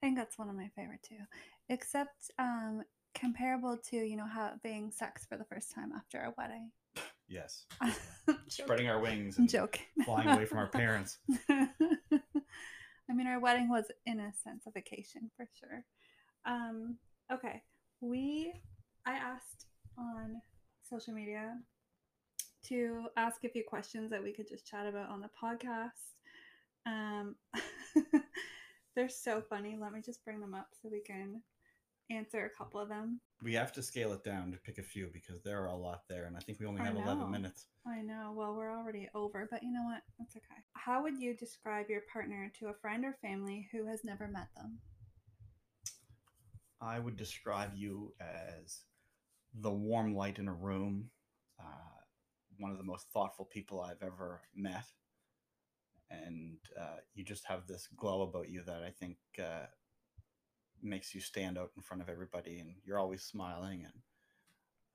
I 0.03 0.07
think 0.07 0.17
that's 0.17 0.38
one 0.38 0.49
of 0.49 0.57
my 0.57 0.71
favorite 0.75 1.03
too. 1.07 1.21
Except 1.69 2.31
um 2.38 2.85
comparable 3.14 3.79
to, 3.91 3.97
you 3.97 4.17
know, 4.17 4.26
having 4.26 4.91
sex 4.91 5.26
for 5.26 5.37
the 5.37 5.45
first 5.45 5.73
time 5.73 5.93
after 5.95 6.19
a 6.19 6.35
wedding. 6.37 6.71
Yes, 7.35 7.67
spreading 8.49 8.88
our 8.88 9.00
wings 9.00 9.38
and 9.38 9.49
joking. 9.49 9.83
flying 10.05 10.29
away 10.29 10.45
from 10.45 10.59
our 10.59 10.69
parents. 10.69 11.19
I 11.50 13.12
mean, 13.12 13.26
our 13.26 13.41
wedding 13.41 13.69
was 13.69 13.87
in 14.07 14.21
a 14.21 14.33
sense 14.33 14.67
a 14.69 14.71
vacation 14.71 15.33
for 15.37 15.49
sure. 15.59 15.85
Um, 16.47 16.97
okay, 17.33 17.61
we 18.00 18.53
I 19.05 19.14
asked 19.14 19.67
on 19.99 20.41
social 20.88 21.12
media 21.12 21.59
to 22.69 23.07
ask 23.17 23.43
a 23.43 23.49
few 23.49 23.64
questions 23.67 24.11
that 24.11 24.23
we 24.23 24.33
could 24.33 24.49
just 24.49 24.64
chat 24.64 24.87
about 24.87 25.11
on 25.11 25.21
the 25.21 25.31
podcast. 25.43 26.14
Um, 26.87 27.35
they're 28.95 29.09
so 29.09 29.43
funny. 29.50 29.76
Let 29.81 29.93
me 29.93 30.03
just 30.07 30.25
bring 30.25 30.41
them 30.41 30.55
up 30.55 30.69
so 30.81 30.88
we 30.88 31.00
can 31.00 31.43
answer 32.11 32.45
a 32.45 32.57
couple 32.57 32.81
of 32.81 32.89
them. 32.89 33.21
We 33.43 33.55
have 33.55 33.73
to 33.73 33.83
scale 33.83 34.13
it 34.13 34.25
down 34.25 34.53
to 34.53 34.59
pick 34.59 34.79
a 34.79 34.83
few 34.83 35.11
because 35.13 35.43
there 35.43 35.63
are 35.63 35.69
a 35.69 35.77
lot 35.77 36.03
there, 36.09 36.25
and 36.27 36.37
I 36.37 36.41
think 36.41 36.61
we 36.61 36.67
only 36.67 36.83
have 36.83 36.97
eleven 36.97 37.31
minutes. 37.31 37.67
I 37.87 38.01
know. 38.01 38.33
Well, 38.35 38.55
we're 38.55 38.75
already 38.75 39.09
over, 39.15 39.47
but 39.51 39.63
you 39.63 39.73
know 39.73 39.85
what? 39.85 40.03
That's 40.19 40.37
okay. 40.37 40.61
How 40.73 41.03
would 41.03 41.19
you 41.19 41.35
describe 41.37 41.91
your 41.91 42.03
partner 42.13 42.51
to 42.61 42.69
a 42.69 42.75
friend 42.75 43.05
or 43.05 43.17
family 43.21 43.69
who 43.73 43.87
has 43.87 44.05
never 44.05 44.29
met 44.29 44.49
them? 44.57 44.79
I 46.81 46.99
would 46.99 47.17
describe 47.17 47.73
you 47.75 48.15
as 48.21 48.81
the 49.61 49.71
warm 49.71 50.15
light 50.15 50.39
in 50.39 50.49
a 50.49 50.53
room, 50.53 51.11
uh, 51.61 52.01
one 52.59 52.71
of 52.71 52.79
the 52.79 52.85
most 52.85 53.07
thoughtful 53.13 53.45
people 53.47 53.81
I've 53.81 54.03
ever 54.03 54.43
met. 54.55 54.85
And 56.11 56.59
uh, 56.79 56.99
you 57.15 57.25
just 57.25 57.45
have 57.47 57.67
this 57.67 57.89
glow 57.97 58.23
about 58.23 58.51
you 58.51 58.63
that 58.67 58.83
I 58.83 58.91
think 58.91 59.17
uh, 59.39 59.67
makes 60.85 61.14
you 61.14 61.21
stand 61.21 61.59
out 61.59 61.71
in 61.76 61.83
front 61.83 62.03
of 62.03 62.09
everybody. 62.09 62.61
And 62.61 62.75
you're 62.85 62.99
always 62.99 63.23
smiling. 63.23 63.85
And 63.85 63.95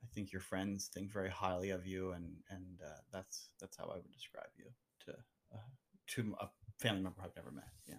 I 0.03 0.07
think 0.13 0.31
your 0.31 0.41
friends 0.41 0.89
think 0.93 1.11
very 1.11 1.29
highly 1.29 1.71
of 1.71 1.85
you. 1.85 2.11
And, 2.11 2.37
and 2.49 2.79
uh, 2.85 2.99
that's, 3.11 3.49
that's 3.59 3.77
how 3.77 3.85
I 3.85 3.95
would 3.95 4.11
describe 4.11 4.49
you 4.57 4.65
to, 5.05 5.11
uh, 5.53 5.69
to 6.15 6.35
a 6.39 6.49
family 6.79 7.01
member 7.01 7.21
I've 7.23 7.35
never 7.35 7.51
met. 7.51 7.71
Yeah. 7.87 7.95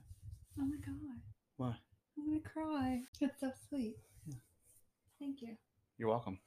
Oh 0.59 0.65
my 0.65 0.77
god. 0.85 1.21
What? 1.57 1.75
I'm 2.19 2.27
gonna 2.27 2.41
cry. 2.41 3.03
That's 3.21 3.41
so 3.41 3.51
sweet. 3.69 3.97
Yeah. 4.27 4.35
Thank 5.19 5.43
you. 5.43 5.57
You're 5.99 6.09
welcome. 6.09 6.39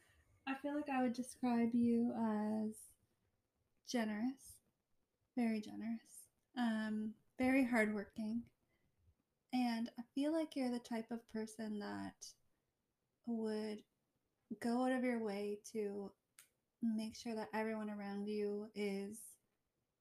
I 0.48 0.56
feel 0.56 0.76
like 0.76 0.90
I 0.90 1.02
would 1.04 1.14
describe 1.14 1.70
you 1.74 2.12
as 2.12 2.76
generous, 3.88 4.60
very 5.38 5.62
generous, 5.62 6.28
um, 6.58 7.14
very 7.38 7.66
hardworking, 7.66 8.42
and 9.54 9.90
I 10.00 10.02
feel 10.16 10.34
like 10.34 10.56
you're 10.56 10.72
the 10.72 10.80
type 10.80 11.12
of 11.12 11.28
person 11.32 11.80
that 11.80 12.26
would 13.26 13.80
go 14.62 14.84
out 14.84 14.92
of 14.92 15.04
your 15.04 15.24
way 15.24 15.60
to 15.72 16.12
make 16.82 17.16
sure 17.16 17.36
that 17.36 17.50
everyone 17.54 17.90
around 17.90 18.28
you 18.28 18.68
is 18.76 19.20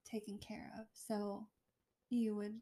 taken 0.04 0.38
care 0.38 0.72
of. 0.78 0.86
So 0.92 1.46
you 2.10 2.34
would 2.36 2.60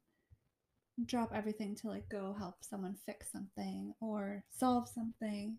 drop 1.07 1.33
everything 1.35 1.75
to 1.77 1.89
like 1.89 2.09
go 2.09 2.35
help 2.39 2.57
someone 2.61 2.97
fix 3.07 3.31
something 3.33 3.95
or 4.01 4.45
solve 4.51 4.89
something. 4.89 5.57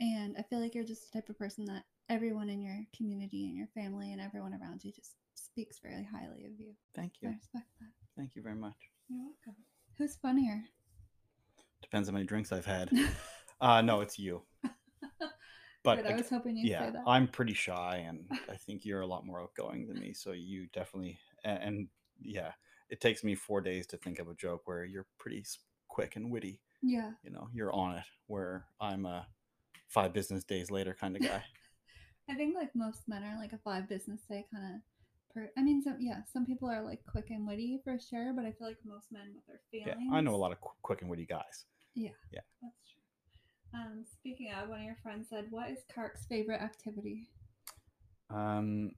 And 0.00 0.36
I 0.38 0.42
feel 0.42 0.60
like 0.60 0.74
you're 0.74 0.84
just 0.84 1.10
the 1.10 1.18
type 1.18 1.28
of 1.28 1.38
person 1.38 1.64
that 1.66 1.84
everyone 2.08 2.48
in 2.48 2.62
your 2.62 2.78
community 2.96 3.46
and 3.46 3.56
your 3.56 3.68
family 3.74 4.12
and 4.12 4.20
everyone 4.20 4.54
around 4.54 4.84
you 4.84 4.92
just 4.92 5.14
speaks 5.34 5.80
very 5.82 6.04
highly 6.04 6.44
of 6.44 6.52
you. 6.58 6.74
Thank 6.94 7.14
I 7.24 7.28
you. 7.28 7.34
respect 7.34 7.66
that. 7.80 7.90
Thank 8.16 8.36
you 8.36 8.42
very 8.42 8.54
much. 8.54 8.76
You're 9.08 9.20
welcome. 9.20 9.67
Who's 9.98 10.16
funnier? 10.16 10.62
Depends 11.82 12.08
how 12.08 12.12
many 12.12 12.24
drinks 12.26 12.52
I've 12.52 12.66
had. 12.66 12.90
Uh, 13.60 13.82
no, 13.82 14.02
it's 14.02 14.20
you. 14.20 14.42
But 15.82 16.02
Good, 16.02 16.12
I 16.12 16.16
was 16.16 16.28
hoping 16.28 16.56
you'd 16.56 16.68
yeah, 16.70 16.86
say 16.86 16.92
that. 16.92 17.02
I'm 17.06 17.26
pretty 17.26 17.54
shy, 17.54 18.04
and 18.06 18.24
I 18.48 18.54
think 18.54 18.84
you're 18.84 19.00
a 19.00 19.06
lot 19.06 19.26
more 19.26 19.40
outgoing 19.40 19.86
than 19.88 19.98
me. 19.98 20.12
So 20.12 20.30
you 20.32 20.66
definitely, 20.72 21.18
and, 21.44 21.62
and 21.62 21.88
yeah, 22.20 22.52
it 22.88 23.00
takes 23.00 23.24
me 23.24 23.34
four 23.34 23.60
days 23.60 23.86
to 23.88 23.96
think 23.96 24.18
of 24.20 24.28
a 24.28 24.34
joke 24.34 24.62
where 24.66 24.84
you're 24.84 25.06
pretty 25.18 25.44
quick 25.88 26.14
and 26.14 26.30
witty. 26.30 26.60
yeah. 26.82 27.10
You 27.24 27.30
know, 27.30 27.48
you're 27.52 27.72
on 27.72 27.96
it. 27.96 28.04
Where 28.26 28.66
I'm 28.80 29.06
a 29.06 29.26
five 29.88 30.12
business 30.12 30.44
days 30.44 30.70
later 30.70 30.96
kind 30.98 31.16
of 31.16 31.22
guy. 31.22 31.42
I 32.30 32.34
think 32.34 32.54
like 32.54 32.70
most 32.76 33.08
men 33.08 33.24
are 33.24 33.38
like 33.38 33.52
a 33.52 33.58
five 33.58 33.88
business 33.88 34.20
day 34.28 34.46
kind 34.52 34.76
of. 34.76 34.80
Per- 35.34 35.50
I 35.56 35.62
mean, 35.62 35.82
some 35.82 35.96
yeah, 36.00 36.20
some 36.32 36.46
people 36.46 36.68
are 36.70 36.82
like 36.82 37.00
quick 37.10 37.30
and 37.30 37.46
witty 37.46 37.80
for 37.84 37.98
sure, 37.98 38.32
but 38.34 38.44
I 38.44 38.52
feel 38.52 38.66
like 38.68 38.78
most 38.84 39.12
men 39.12 39.32
with 39.34 39.46
their 39.46 39.60
feelings. 39.70 39.96
yeah. 40.10 40.16
I 40.16 40.20
know 40.20 40.34
a 40.34 40.36
lot 40.36 40.52
of 40.52 40.60
qu- 40.60 40.70
quick 40.82 41.02
and 41.02 41.10
witty 41.10 41.26
guys. 41.26 41.66
Yeah. 41.94 42.10
Yeah. 42.32 42.40
That's 42.62 42.74
true. 42.90 43.80
Um, 43.80 44.04
speaking 44.10 44.50
of, 44.52 44.68
one 44.70 44.78
of 44.80 44.84
your 44.84 44.96
friends 45.02 45.28
said, 45.28 45.46
"What 45.50 45.70
is 45.70 45.78
Kark's 45.94 46.24
favorite 46.26 46.62
activity?" 46.62 47.28
Um, 48.30 48.92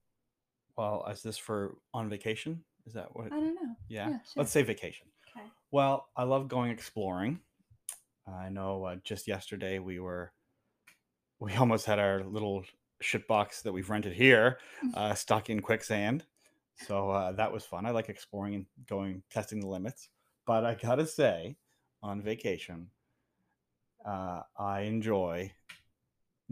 well, 0.77 1.07
is 1.11 1.23
this 1.23 1.37
for 1.39 1.77
on 1.95 2.09
vacation? 2.09 2.63
Is 2.87 2.95
that 2.95 3.09
what? 3.15 3.27
I 3.27 3.31
don't 3.41 3.55
know. 3.55 3.75
yeah. 3.89 4.09
yeah, 4.11 4.19
Let's 4.37 4.51
say 4.51 4.63
vacation. 4.63 5.07
Okay. 5.37 5.47
Well, 5.71 6.09
I 6.17 6.25
love 6.25 6.49
going 6.49 6.71
exploring. 6.71 7.41
I 8.27 8.49
know 8.49 8.85
uh, 8.85 8.97
just 9.05 9.27
yesterday 9.29 9.79
we 9.79 9.99
were, 9.99 10.33
we 11.41 11.55
almost 11.57 11.87
had 11.87 11.99
our 11.99 12.23
little 12.25 12.65
shit 13.01 13.27
box 13.27 13.63
that 13.63 13.73
we've 13.73 13.91
rented 13.91 14.13
here 14.13 14.59
uh, 14.95 15.15
stuck 15.15 15.51
in 15.51 15.61
quicksand. 15.61 16.25
So 16.87 17.11
uh, 17.11 17.33
that 17.33 17.53
was 17.53 17.65
fun. 17.65 17.87
I 17.87 17.91
like 17.91 18.09
exploring 18.09 18.55
and 18.55 18.67
going, 18.89 19.23
testing 19.31 19.61
the 19.61 19.67
limits. 19.67 20.09
But 20.47 20.65
I 20.65 20.75
gotta 20.75 21.07
say, 21.07 21.57
on 22.03 22.23
vacation, 22.23 22.89
uh, 24.07 24.43
I 24.59 24.83
enjoy 24.83 25.53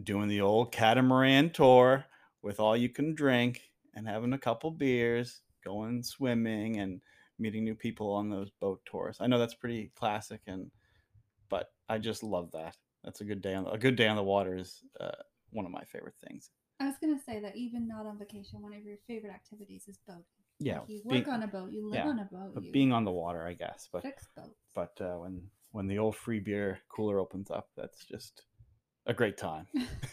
doing 0.03 0.29
the 0.29 0.43
old 0.43 0.73
catamaran 0.73 1.51
tour 1.51 2.05
with 2.43 2.61
all 2.61 2.77
you 2.77 2.89
can 2.89 3.15
drink 3.15 3.63
and 3.95 4.07
having 4.07 4.33
a 4.33 4.39
couple 4.39 4.71
beers, 4.71 5.41
going 5.65 6.03
swimming 6.03 6.79
and 6.79 7.01
meeting 7.39 7.65
new 7.65 7.75
people 7.75 8.13
on 8.13 8.29
those 8.29 8.51
boat 8.61 8.81
tours. 8.85 9.17
I 9.21 9.27
know 9.27 9.39
that's 9.39 9.55
pretty 9.55 9.91
classic, 9.97 10.41
and 10.47 10.71
but 11.49 11.71
I 11.89 11.99
just 11.99 12.23
love 12.23 12.51
that. 12.53 12.77
That's 13.03 13.21
a 13.21 13.25
good 13.25 13.41
day 13.41 13.55
on 13.55 13.67
a 13.67 13.79
good 13.79 13.97
day 13.97 14.09
on 14.09 14.17
the 14.17 14.23
water 14.23 14.57
is 14.57 14.83
uh, 15.01 15.11
one 15.51 15.65
of 15.67 15.73
my 15.73 15.85
favorite 15.85 16.15
things. 16.27 16.51
I 16.81 16.87
was 16.87 16.97
gonna 17.01 17.19
say 17.27 17.41
that 17.41 17.57
even 17.57 17.89
not 17.89 18.07
on 18.07 18.19
vacation, 18.19 18.61
one 18.63 18.73
of 18.75 18.85
your 18.85 18.97
favorite 19.07 19.33
activities 19.33 19.85
is 19.89 19.99
boating. 20.07 20.25
Yeah, 20.61 20.81
Like, 20.81 20.89
you 20.89 21.03
being- 21.09 21.25
work 21.25 21.29
on 21.35 21.43
a 21.43 21.47
boat, 21.47 21.71
you 21.73 21.85
live 21.87 21.95
yeah, 22.05 22.09
on 22.09 22.19
a 22.19 22.25
boat, 22.25 22.53
but 22.55 22.65
you 22.65 22.73
being 22.73 22.93
on 22.93 23.05
the 23.05 23.11
water, 23.13 23.47
I 23.47 23.55
guess. 23.55 23.89
But 23.93 24.03
fix 24.03 24.29
boats. 24.37 24.59
but 24.75 25.01
uh, 25.01 25.17
when 25.19 25.51
when 25.73 25.87
the 25.87 25.99
old 25.99 26.17
free 26.17 26.41
beer 26.41 26.81
cooler 26.89 27.19
opens 27.19 27.51
up, 27.51 27.69
that's 27.77 28.05
just 28.05 28.43
a 29.07 29.15
great 29.15 29.37
time. 29.37 29.67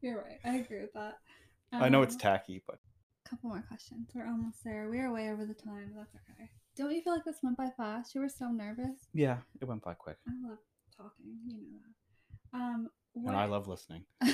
You're 0.00 0.18
right. 0.22 0.38
I 0.44 0.56
agree 0.56 0.80
with 0.80 0.92
that. 0.94 1.18
I 1.72 1.88
know 1.88 2.02
it's 2.02 2.14
Um, 2.14 2.20
tacky, 2.20 2.62
but 2.66 2.78
a 3.26 3.28
couple 3.28 3.50
more 3.50 3.62
questions. 3.68 4.10
We're 4.14 4.26
almost 4.26 4.62
there. 4.64 4.88
We 4.88 5.00
are 5.00 5.12
way 5.12 5.30
over 5.30 5.44
the 5.44 5.54
time, 5.54 5.92
that's 5.96 6.14
okay. 6.14 6.50
Don't 6.76 6.92
you 6.92 7.02
feel 7.02 7.12
like 7.14 7.24
this 7.24 7.42
went 7.42 7.56
by 7.56 7.70
fast? 7.76 8.14
You 8.14 8.20
were 8.20 8.28
so 8.28 8.48
nervous. 8.50 9.08
yeah, 9.12 9.38
it 9.60 9.64
went 9.66 9.82
by 9.82 9.94
quick. 9.94 10.16
I 10.26 10.48
love 10.48 10.58
talking. 10.96 11.38
You 11.46 11.54
know 11.56 11.78
that. 12.52 12.58
Um, 12.58 12.88
what, 13.22 13.32
And 13.32 13.40
I 13.40 13.46
love 13.46 13.68
listening. 13.68 14.04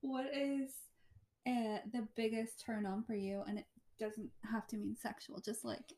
what 0.00 0.26
is 0.34 0.70
uh, 1.46 1.78
the 1.92 2.06
biggest 2.16 2.64
turn 2.64 2.86
on 2.86 3.02
for 3.04 3.14
you? 3.14 3.42
And 3.46 3.58
it 3.58 3.66
doesn't 3.98 4.30
have 4.50 4.66
to 4.68 4.76
mean 4.76 4.96
sexual. 5.00 5.40
Just 5.40 5.64
like 5.64 5.92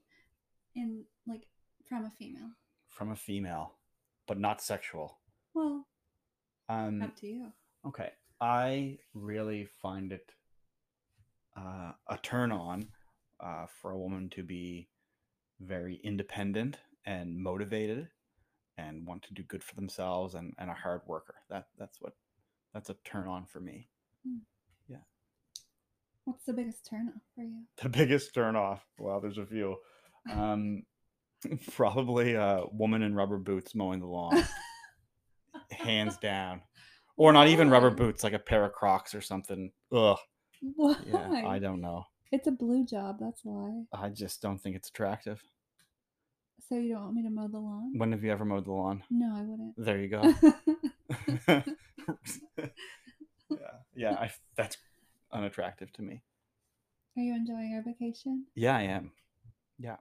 in 0.75 1.05
like 1.27 1.47
from 1.89 2.05
a 2.05 2.11
female. 2.19 2.51
From 2.89 3.11
a 3.11 3.17
female, 3.17 3.75
but 4.27 4.39
not 4.39 4.61
sexual. 4.61 5.19
Well, 5.55 5.87
Um, 6.69 7.03
up 7.03 7.17
to 7.17 7.27
you. 7.27 7.53
Okay. 7.87 8.11
I 8.41 8.99
really 9.15 9.65
find 9.65 10.13
it 10.13 10.33
uh, 11.57 11.93
a 12.09 12.19
turn 12.23 12.53
on 12.53 12.89
uh, 13.41 13.67
for 13.81 13.93
a 13.93 13.99
woman 13.99 14.29
to 14.31 14.43
be 14.43 14.89
very 15.61 15.97
independent 16.05 16.79
and 17.07 17.39
motivated 17.39 18.09
and 18.79 19.07
want 19.07 19.23
to 19.23 19.35
do 19.35 19.43
good 19.43 19.65
for 19.65 19.75
themselves 19.75 20.35
and, 20.35 20.55
and 20.59 20.71
a 20.71 20.75
hard 20.75 21.03
worker. 21.07 21.37
That 21.51 21.67
that's 21.79 22.01
what 22.01 22.15
that's 22.75 22.91
a 22.91 22.97
turn 23.05 23.29
on 23.29 23.47
for 23.47 23.61
me. 23.61 23.89
Yeah. 24.89 24.99
What's 26.25 26.45
the 26.45 26.53
biggest 26.53 26.87
turn 26.89 27.09
off 27.09 27.23
for 27.35 27.43
you? 27.43 27.63
The 27.83 27.89
biggest 27.89 28.35
turn 28.35 28.57
off. 28.57 28.85
Well, 28.99 29.21
there's 29.21 29.39
a 29.39 29.47
few. 29.47 29.77
Um, 30.33 30.83
probably 31.73 32.35
a 32.35 32.65
woman 32.73 33.03
in 33.03 33.15
rubber 33.15 33.39
boots 33.39 33.75
mowing 33.75 34.01
the 34.01 34.07
lawn, 34.07 34.43
hands 35.71 36.17
down. 36.19 36.63
Or 37.17 37.33
not 37.33 37.49
even 37.49 37.71
rubber 37.71 37.91
boots, 37.91 38.23
like 38.23 38.35
a 38.35 38.39
pair 38.39 38.65
of 38.65 38.73
Crocs 38.73 39.15
or 39.15 39.23
something. 39.23 39.71
Ugh. 39.91 40.19
Why? 40.75 40.97
Yeah, 41.07 41.43
I 41.47 41.59
don't 41.59 41.81
know. 41.81 42.05
It's 42.33 42.47
a 42.47 42.53
blue 42.53 42.85
job. 42.85 43.17
That's 43.21 43.41
why. 43.43 43.85
I 43.93 44.11
just 44.11 44.43
don't 44.43 44.59
think 44.59 44.77
it's 44.77 44.89
attractive. 44.89 45.43
So 46.69 46.75
you 46.77 46.95
don't 46.95 47.03
want 47.05 47.15
me 47.15 47.23
to 47.23 47.31
mow 47.31 47.49
the 47.49 47.59
lawn? 47.59 47.93
When 47.97 48.13
have 48.13 48.25
you 48.25 48.33
ever 48.33 48.45
mowed 48.45 48.65
the 48.65 48.73
lawn? 48.73 49.03
No, 49.11 49.35
I 49.37 49.43
wouldn't. 49.43 49.75
There 49.77 49.99
you 49.99 50.09
go. 50.09 50.23
yeah, 53.51 53.57
yeah. 53.95 54.13
I, 54.15 54.31
that's 54.57 54.77
unattractive 55.33 55.93
to 55.95 56.03
me. 56.03 56.23
Are 57.17 57.23
you 57.23 57.35
enjoying 57.35 57.75
our 57.75 57.83
vacation? 57.83 58.47
Yeah, 58.55 58.77
I 58.77 58.83
am. 58.83 59.13
Yeah, 59.79 59.97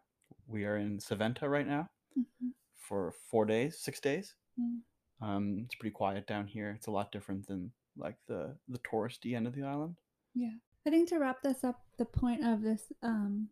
we 0.48 0.66
are 0.66 0.78
in 0.78 0.98
Savaneta 1.00 1.44
right 1.50 1.68
now 1.68 1.90
Mhm. 2.18 2.52
for 2.76 3.14
four 3.30 3.46
days, 3.46 3.78
six 3.78 4.00
days. 4.00 4.36
Mm. 4.60 4.80
Um, 5.22 5.60
it's 5.66 5.76
pretty 5.76 5.94
quiet 5.94 6.28
down 6.28 6.48
here. 6.48 6.72
It's 6.72 6.88
a 6.88 6.92
lot 6.92 7.12
different 7.12 7.48
than 7.48 7.72
like 7.98 8.18
the 8.28 8.58
the 8.68 8.80
touristy 8.80 9.36
end 9.36 9.48
of 9.48 9.56
the 9.56 9.64
island. 9.64 9.96
Yeah. 10.34 10.52
I 10.88 10.92
think 10.92 11.10
to 11.10 11.18
wrap 11.18 11.42
this 11.42 11.64
up, 11.64 11.82
the 11.98 12.06
point 12.06 12.46
of 12.46 12.62
this 12.62 12.92
um, 13.02 13.50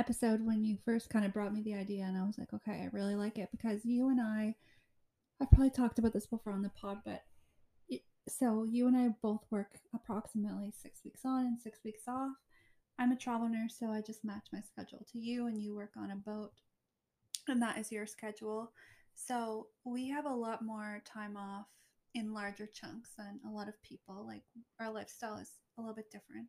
episode 0.00 0.40
when 0.44 0.64
you 0.64 0.78
first 0.82 1.10
kind 1.10 1.26
of 1.26 1.32
brought 1.34 1.52
me 1.52 1.60
the 1.60 1.74
idea, 1.74 2.04
and 2.04 2.16
I 2.16 2.24
was 2.24 2.38
like, 2.38 2.54
okay, 2.54 2.80
I 2.80 2.88
really 2.90 3.14
like 3.14 3.36
it 3.36 3.50
because 3.52 3.84
you 3.84 4.08
and 4.08 4.18
I, 4.18 4.54
I've 5.40 5.50
probably 5.50 5.68
talked 5.68 5.98
about 5.98 6.14
this 6.14 6.26
before 6.26 6.54
on 6.54 6.62
the 6.62 6.70
pod, 6.70 7.00
but 7.04 7.22
it, 7.86 8.00
so 8.26 8.64
you 8.64 8.86
and 8.88 8.96
I 8.96 9.10
both 9.22 9.44
work 9.50 9.72
approximately 9.94 10.72
six 10.72 11.00
weeks 11.04 11.20
on 11.26 11.44
and 11.44 11.60
six 11.60 11.80
weeks 11.84 12.04
off. 12.08 12.32
I'm 12.98 13.12
a 13.12 13.16
travel 13.16 13.48
nurse, 13.48 13.76
so 13.78 13.88
I 13.88 14.00
just 14.00 14.24
match 14.24 14.46
my 14.54 14.60
schedule 14.60 15.04
to 15.12 15.18
you, 15.18 15.46
and 15.46 15.62
you 15.62 15.74
work 15.74 15.92
on 15.98 16.10
a 16.10 16.16
boat, 16.16 16.52
and 17.46 17.60
that 17.60 17.76
is 17.76 17.92
your 17.92 18.06
schedule. 18.06 18.72
So 19.14 19.66
we 19.84 20.08
have 20.08 20.24
a 20.24 20.34
lot 20.34 20.64
more 20.64 21.02
time 21.04 21.36
off 21.36 21.66
in 22.14 22.32
larger 22.32 22.66
chunks 22.66 23.10
than 23.18 23.38
a 23.46 23.50
lot 23.50 23.68
of 23.68 23.82
people. 23.82 24.26
Like 24.26 24.42
our 24.80 24.90
lifestyle 24.90 25.36
is 25.36 25.50
a 25.76 25.82
little 25.82 25.94
bit 25.94 26.10
different. 26.10 26.48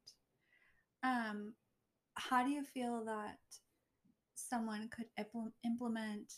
Um, 1.03 1.53
how 2.29 2.43
do 2.43 2.51
you 2.51 2.63
feel 2.63 3.03
that 3.05 3.37
someone 4.35 4.89
could 4.89 5.07
impl- 5.19 5.51
implement, 5.65 6.33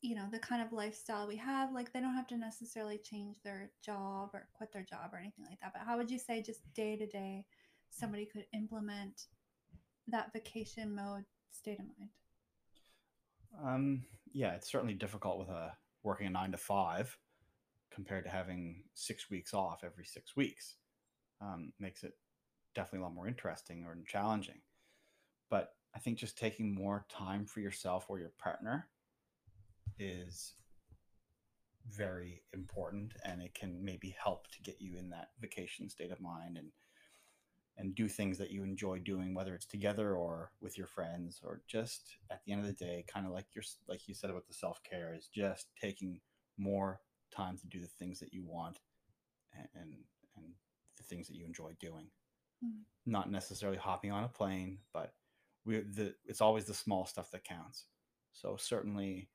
you 0.00 0.14
know, 0.14 0.26
the 0.30 0.38
kind 0.38 0.62
of 0.62 0.72
lifestyle 0.72 1.26
we 1.26 1.36
have? 1.36 1.72
Like 1.72 1.92
they 1.92 2.00
don't 2.00 2.14
have 2.14 2.26
to 2.28 2.36
necessarily 2.36 2.98
change 2.98 3.36
their 3.42 3.70
job 3.84 4.30
or 4.32 4.48
quit 4.54 4.72
their 4.72 4.82
job 4.82 5.10
or 5.12 5.18
anything 5.18 5.44
like 5.48 5.60
that. 5.60 5.72
But 5.72 5.82
how 5.86 5.96
would 5.96 6.10
you 6.10 6.18
say 6.18 6.42
just 6.42 6.60
day 6.74 6.96
to 6.96 7.06
day 7.06 7.44
somebody 7.90 8.26
could 8.26 8.44
implement 8.52 9.22
that 10.08 10.32
vacation 10.32 10.94
mode 10.94 11.24
state 11.50 11.78
of 11.78 11.86
mind? 11.98 12.10
Um, 13.64 14.04
yeah, 14.32 14.54
it's 14.54 14.70
certainly 14.70 14.94
difficult 14.94 15.38
with 15.38 15.48
a 15.48 15.72
working 16.02 16.26
a 16.26 16.30
nine 16.30 16.52
to 16.52 16.58
five 16.58 17.16
compared 17.90 18.24
to 18.24 18.30
having 18.30 18.84
six 18.94 19.30
weeks 19.30 19.54
off 19.54 19.82
every 19.84 20.04
six 20.04 20.36
weeks. 20.36 20.76
Um, 21.40 21.72
makes 21.78 22.02
it 22.02 22.14
definitely 22.74 23.00
a 23.00 23.02
lot 23.02 23.14
more 23.14 23.28
interesting 23.28 23.84
or 23.84 23.96
challenging. 24.06 24.60
But 25.50 25.72
I 25.94 25.98
think 25.98 26.18
just 26.18 26.38
taking 26.38 26.74
more 26.74 27.06
time 27.08 27.46
for 27.46 27.60
yourself 27.60 28.06
or 28.08 28.18
your 28.18 28.32
partner 28.38 28.88
is 29.98 30.54
very 31.90 32.42
important 32.52 33.14
and 33.24 33.40
it 33.42 33.54
can 33.54 33.82
maybe 33.82 34.14
help 34.22 34.48
to 34.50 34.62
get 34.62 34.80
you 34.80 34.96
in 34.98 35.10
that 35.10 35.30
vacation 35.40 35.88
state 35.88 36.12
of 36.12 36.20
mind 36.20 36.56
and 36.56 36.68
and 37.78 37.94
do 37.94 38.08
things 38.08 38.36
that 38.38 38.50
you 38.50 38.64
enjoy 38.64 38.98
doing 38.98 39.34
whether 39.34 39.54
it's 39.54 39.64
together 39.64 40.14
or 40.14 40.50
with 40.60 40.76
your 40.76 40.86
friends 40.86 41.40
or 41.44 41.62
just 41.68 42.16
at 42.30 42.44
the 42.44 42.52
end 42.52 42.60
of 42.60 42.66
the 42.66 42.84
day 42.84 43.04
kind 43.12 43.24
of 43.24 43.32
like 43.32 43.46
your 43.54 43.64
like 43.88 44.06
you 44.06 44.14
said 44.14 44.30
about 44.30 44.46
the 44.46 44.54
self-care 44.54 45.14
is 45.16 45.28
just 45.34 45.68
taking 45.80 46.20
more 46.58 47.00
time 47.34 47.56
to 47.56 47.66
do 47.68 47.80
the 47.80 47.86
things 47.86 48.18
that 48.18 48.32
you 48.32 48.44
want 48.44 48.80
and 49.56 49.68
and, 49.74 49.92
and 50.36 50.46
the 50.96 51.04
things 51.04 51.26
that 51.28 51.36
you 51.36 51.46
enjoy 51.46 51.72
doing 51.80 52.08
Mm. 52.64 52.80
not 53.06 53.30
necessarily 53.30 53.78
hopping 53.78 54.10
on 54.10 54.24
a 54.24 54.28
plane 54.28 54.78
but 54.92 55.12
we 55.64 55.80
the 55.80 56.14
it's 56.24 56.40
always 56.40 56.64
the 56.64 56.74
small 56.74 57.06
stuff 57.06 57.30
that 57.30 57.44
counts 57.44 57.84
so 58.32 58.56
certainly 58.58 59.28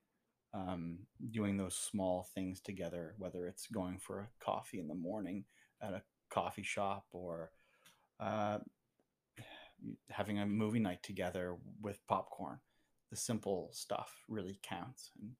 um, 0.53 0.99
doing 1.31 1.57
those 1.57 1.75
small 1.75 2.27
things 2.35 2.61
together, 2.61 3.15
whether 3.17 3.47
it's 3.47 3.67
going 3.67 3.97
for 3.97 4.19
a 4.19 4.29
coffee 4.39 4.79
in 4.79 4.87
the 4.87 4.93
morning 4.93 5.45
at 5.81 5.93
a 5.93 6.03
coffee 6.29 6.63
shop 6.63 7.05
or 7.11 7.51
uh, 8.19 8.59
having 10.09 10.39
a 10.39 10.45
movie 10.45 10.79
night 10.79 11.01
together 11.03 11.55
with 11.81 12.05
popcorn. 12.07 12.59
The 13.09 13.17
simple 13.17 13.69
stuff 13.73 14.11
really 14.27 14.59
counts, 14.63 15.11
and 15.19 15.35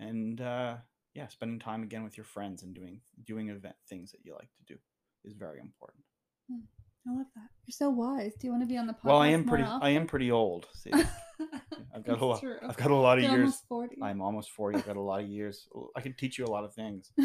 and 0.00 0.40
uh, 0.40 0.76
yeah, 1.14 1.28
spending 1.28 1.60
time 1.60 1.84
again 1.84 2.02
with 2.02 2.16
your 2.16 2.24
friends 2.24 2.62
and 2.62 2.74
doing 2.74 3.00
doing 3.24 3.48
event 3.48 3.76
things 3.88 4.10
that 4.10 4.24
you 4.24 4.32
like 4.32 4.50
to 4.56 4.74
do 4.74 4.78
is 5.24 5.34
very 5.34 5.60
important. 5.60 6.04
I 6.50 7.12
love 7.12 7.26
that. 7.36 7.48
You're 7.66 7.72
so 7.72 7.90
wise. 7.90 8.32
Do 8.38 8.46
you 8.46 8.50
want 8.52 8.62
to 8.64 8.66
be 8.66 8.76
on 8.76 8.86
the 8.86 8.92
podcast? 8.92 9.04
well, 9.04 9.18
I 9.22 9.28
am 9.28 9.44
pretty 9.44 9.64
I 9.64 9.90
am 9.90 10.06
pretty 10.06 10.30
old. 10.32 10.66
See, 10.74 10.90
I've 11.94 12.04
got 12.04 12.20
a 12.20 12.24
lot. 12.26 12.40
true. 12.40 12.56
I've 12.68 12.76
got 12.76 12.90
a 12.90 12.96
lot 12.96 13.18
of 13.18 13.24
You're 13.24 13.32
years. 13.32 13.62
almost 13.68 13.68
40. 13.68 13.96
I'm 14.02 14.20
almost 14.20 14.50
forty. 14.50 14.78
I've 14.78 14.86
got 14.86 14.96
a 14.96 15.00
lot 15.00 15.20
of 15.22 15.28
years. 15.28 15.68
I 15.96 16.00
can 16.00 16.14
teach 16.14 16.36
you 16.38 16.44
a 16.44 16.50
lot 16.50 16.64
of 16.64 16.74
things. 16.74 17.12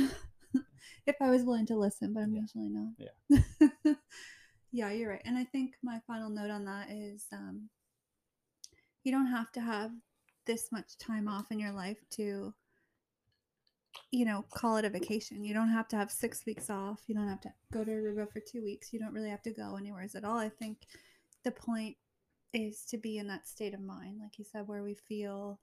if 1.08 1.16
I 1.20 1.30
was 1.32 1.44
willing 1.44 1.66
to 1.68 1.76
listen, 1.76 2.14
but 2.14 2.22
I'm 2.22 2.34
Yeah. 2.34 2.42
usually 2.42 2.70
not. 2.70 2.94
Yeah. 3.00 3.94
yeah, 4.72 4.92
you're 4.92 5.10
right. 5.10 5.22
And 5.26 5.38
I 5.38 5.46
think 5.46 5.74
my 5.84 6.00
final 6.06 6.30
note 6.30 6.52
on 6.52 6.66
that 6.66 6.90
is 6.92 7.26
um, 7.34 7.70
you 9.04 9.12
don't 9.12 9.28
have 9.28 9.52
to 9.54 9.62
have 9.62 9.92
this 10.46 10.72
much 10.72 10.98
time 11.00 11.28
off 11.28 11.46
in 11.52 11.60
your 11.60 11.72
life 11.72 11.98
to, 12.12 12.54
you 14.12 14.26
know, 14.26 14.46
call 14.54 14.78
it 14.78 14.86
a 14.86 14.90
vacation. 14.90 15.44
You 15.44 15.54
don't 15.54 15.70
have 15.70 15.88
to 15.90 15.96
have 15.96 16.12
six 16.12 16.46
weeks 16.46 16.70
off. 16.70 17.02
You 17.08 17.16
don't 17.16 17.28
have 17.28 17.42
to 17.42 17.54
go 17.74 17.84
to 17.84 17.92
Aruba 17.92 18.32
for 18.32 18.40
two 18.40 18.64
weeks. 18.64 18.92
You 18.92 19.00
don't 19.00 19.14
really 19.14 19.30
have 19.30 19.42
to 19.44 19.54
go 19.54 19.76
anywhere 19.78 20.08
at 20.14 20.24
all. 20.24 20.38
I 20.38 20.50
think 20.50 20.78
the 21.44 21.52
point 21.52 21.96
is 22.54 22.84
to 22.90 22.98
be 22.98 23.18
in 23.18 23.28
that 23.28 23.48
state 23.48 23.74
of 23.74 23.82
mind, 23.82 24.20
like 24.22 24.38
you 24.38 24.46
said, 24.46 24.68
where 24.68 24.84
we 24.84 24.96
feel 25.08 25.60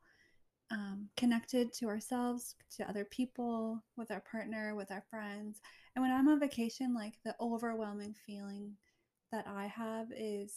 um, 0.70 1.08
connected 1.16 1.72
to 1.74 1.86
ourselves, 1.86 2.54
to 2.76 2.88
other 2.88 3.04
people, 3.04 3.82
with 3.96 4.10
our 4.10 4.22
partner, 4.30 4.74
with 4.74 4.90
our 4.90 5.04
friends. 5.10 5.60
And 5.94 6.02
when 6.02 6.12
I'm 6.12 6.28
on 6.28 6.40
vacation, 6.40 6.94
like 6.94 7.14
the 7.24 7.34
overwhelming 7.40 8.14
feeling 8.26 8.72
that 9.32 9.46
I 9.46 9.66
have 9.66 10.08
is 10.16 10.54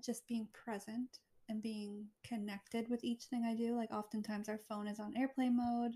just 0.00 0.26
being 0.26 0.48
present 0.52 1.18
and 1.48 1.62
being 1.62 2.06
connected 2.24 2.88
with 2.88 3.02
each 3.04 3.24
thing 3.24 3.44
I 3.44 3.54
do. 3.54 3.74
Like 3.74 3.92
oftentimes 3.92 4.48
our 4.48 4.60
phone 4.68 4.86
is 4.86 5.00
on 5.00 5.16
airplane 5.16 5.56
mode. 5.56 5.94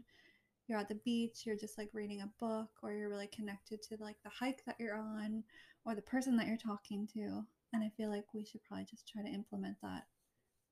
You're 0.72 0.80
at 0.80 0.88
the 0.88 0.94
beach, 1.04 1.42
you're 1.44 1.54
just 1.54 1.76
like 1.76 1.90
reading 1.92 2.22
a 2.22 2.32
book, 2.40 2.70
or 2.82 2.94
you're 2.94 3.10
really 3.10 3.26
connected 3.26 3.82
to 3.82 3.98
like 4.00 4.16
the 4.24 4.30
hike 4.30 4.64
that 4.64 4.76
you're 4.78 4.96
on 4.96 5.44
or 5.84 5.94
the 5.94 6.00
person 6.00 6.34
that 6.38 6.46
you're 6.46 6.56
talking 6.56 7.06
to. 7.12 7.44
And 7.74 7.84
I 7.84 7.90
feel 7.94 8.08
like 8.08 8.24
we 8.32 8.42
should 8.42 8.64
probably 8.64 8.86
just 8.86 9.06
try 9.06 9.20
to 9.20 9.28
implement 9.28 9.76
that 9.82 10.04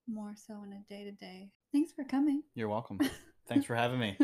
more 0.09 0.33
so 0.35 0.63
in 0.65 0.73
a 0.73 0.81
day 0.89 1.05
to 1.05 1.13
day. 1.13 1.51
Thanks 1.71 1.93
for 1.93 2.05
coming. 2.05 2.43
You're 2.55 2.71
welcome. 2.71 2.99
Thanks 3.47 3.67
for 3.67 3.75
having 3.75 4.01
me. 4.01 4.17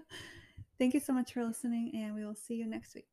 Thank 0.78 0.94
you 0.94 1.00
so 1.00 1.12
much 1.12 1.34
for 1.34 1.44
listening, 1.44 1.92
and 1.94 2.14
we 2.14 2.24
will 2.24 2.34
see 2.34 2.54
you 2.54 2.66
next 2.66 2.94
week. 2.94 3.11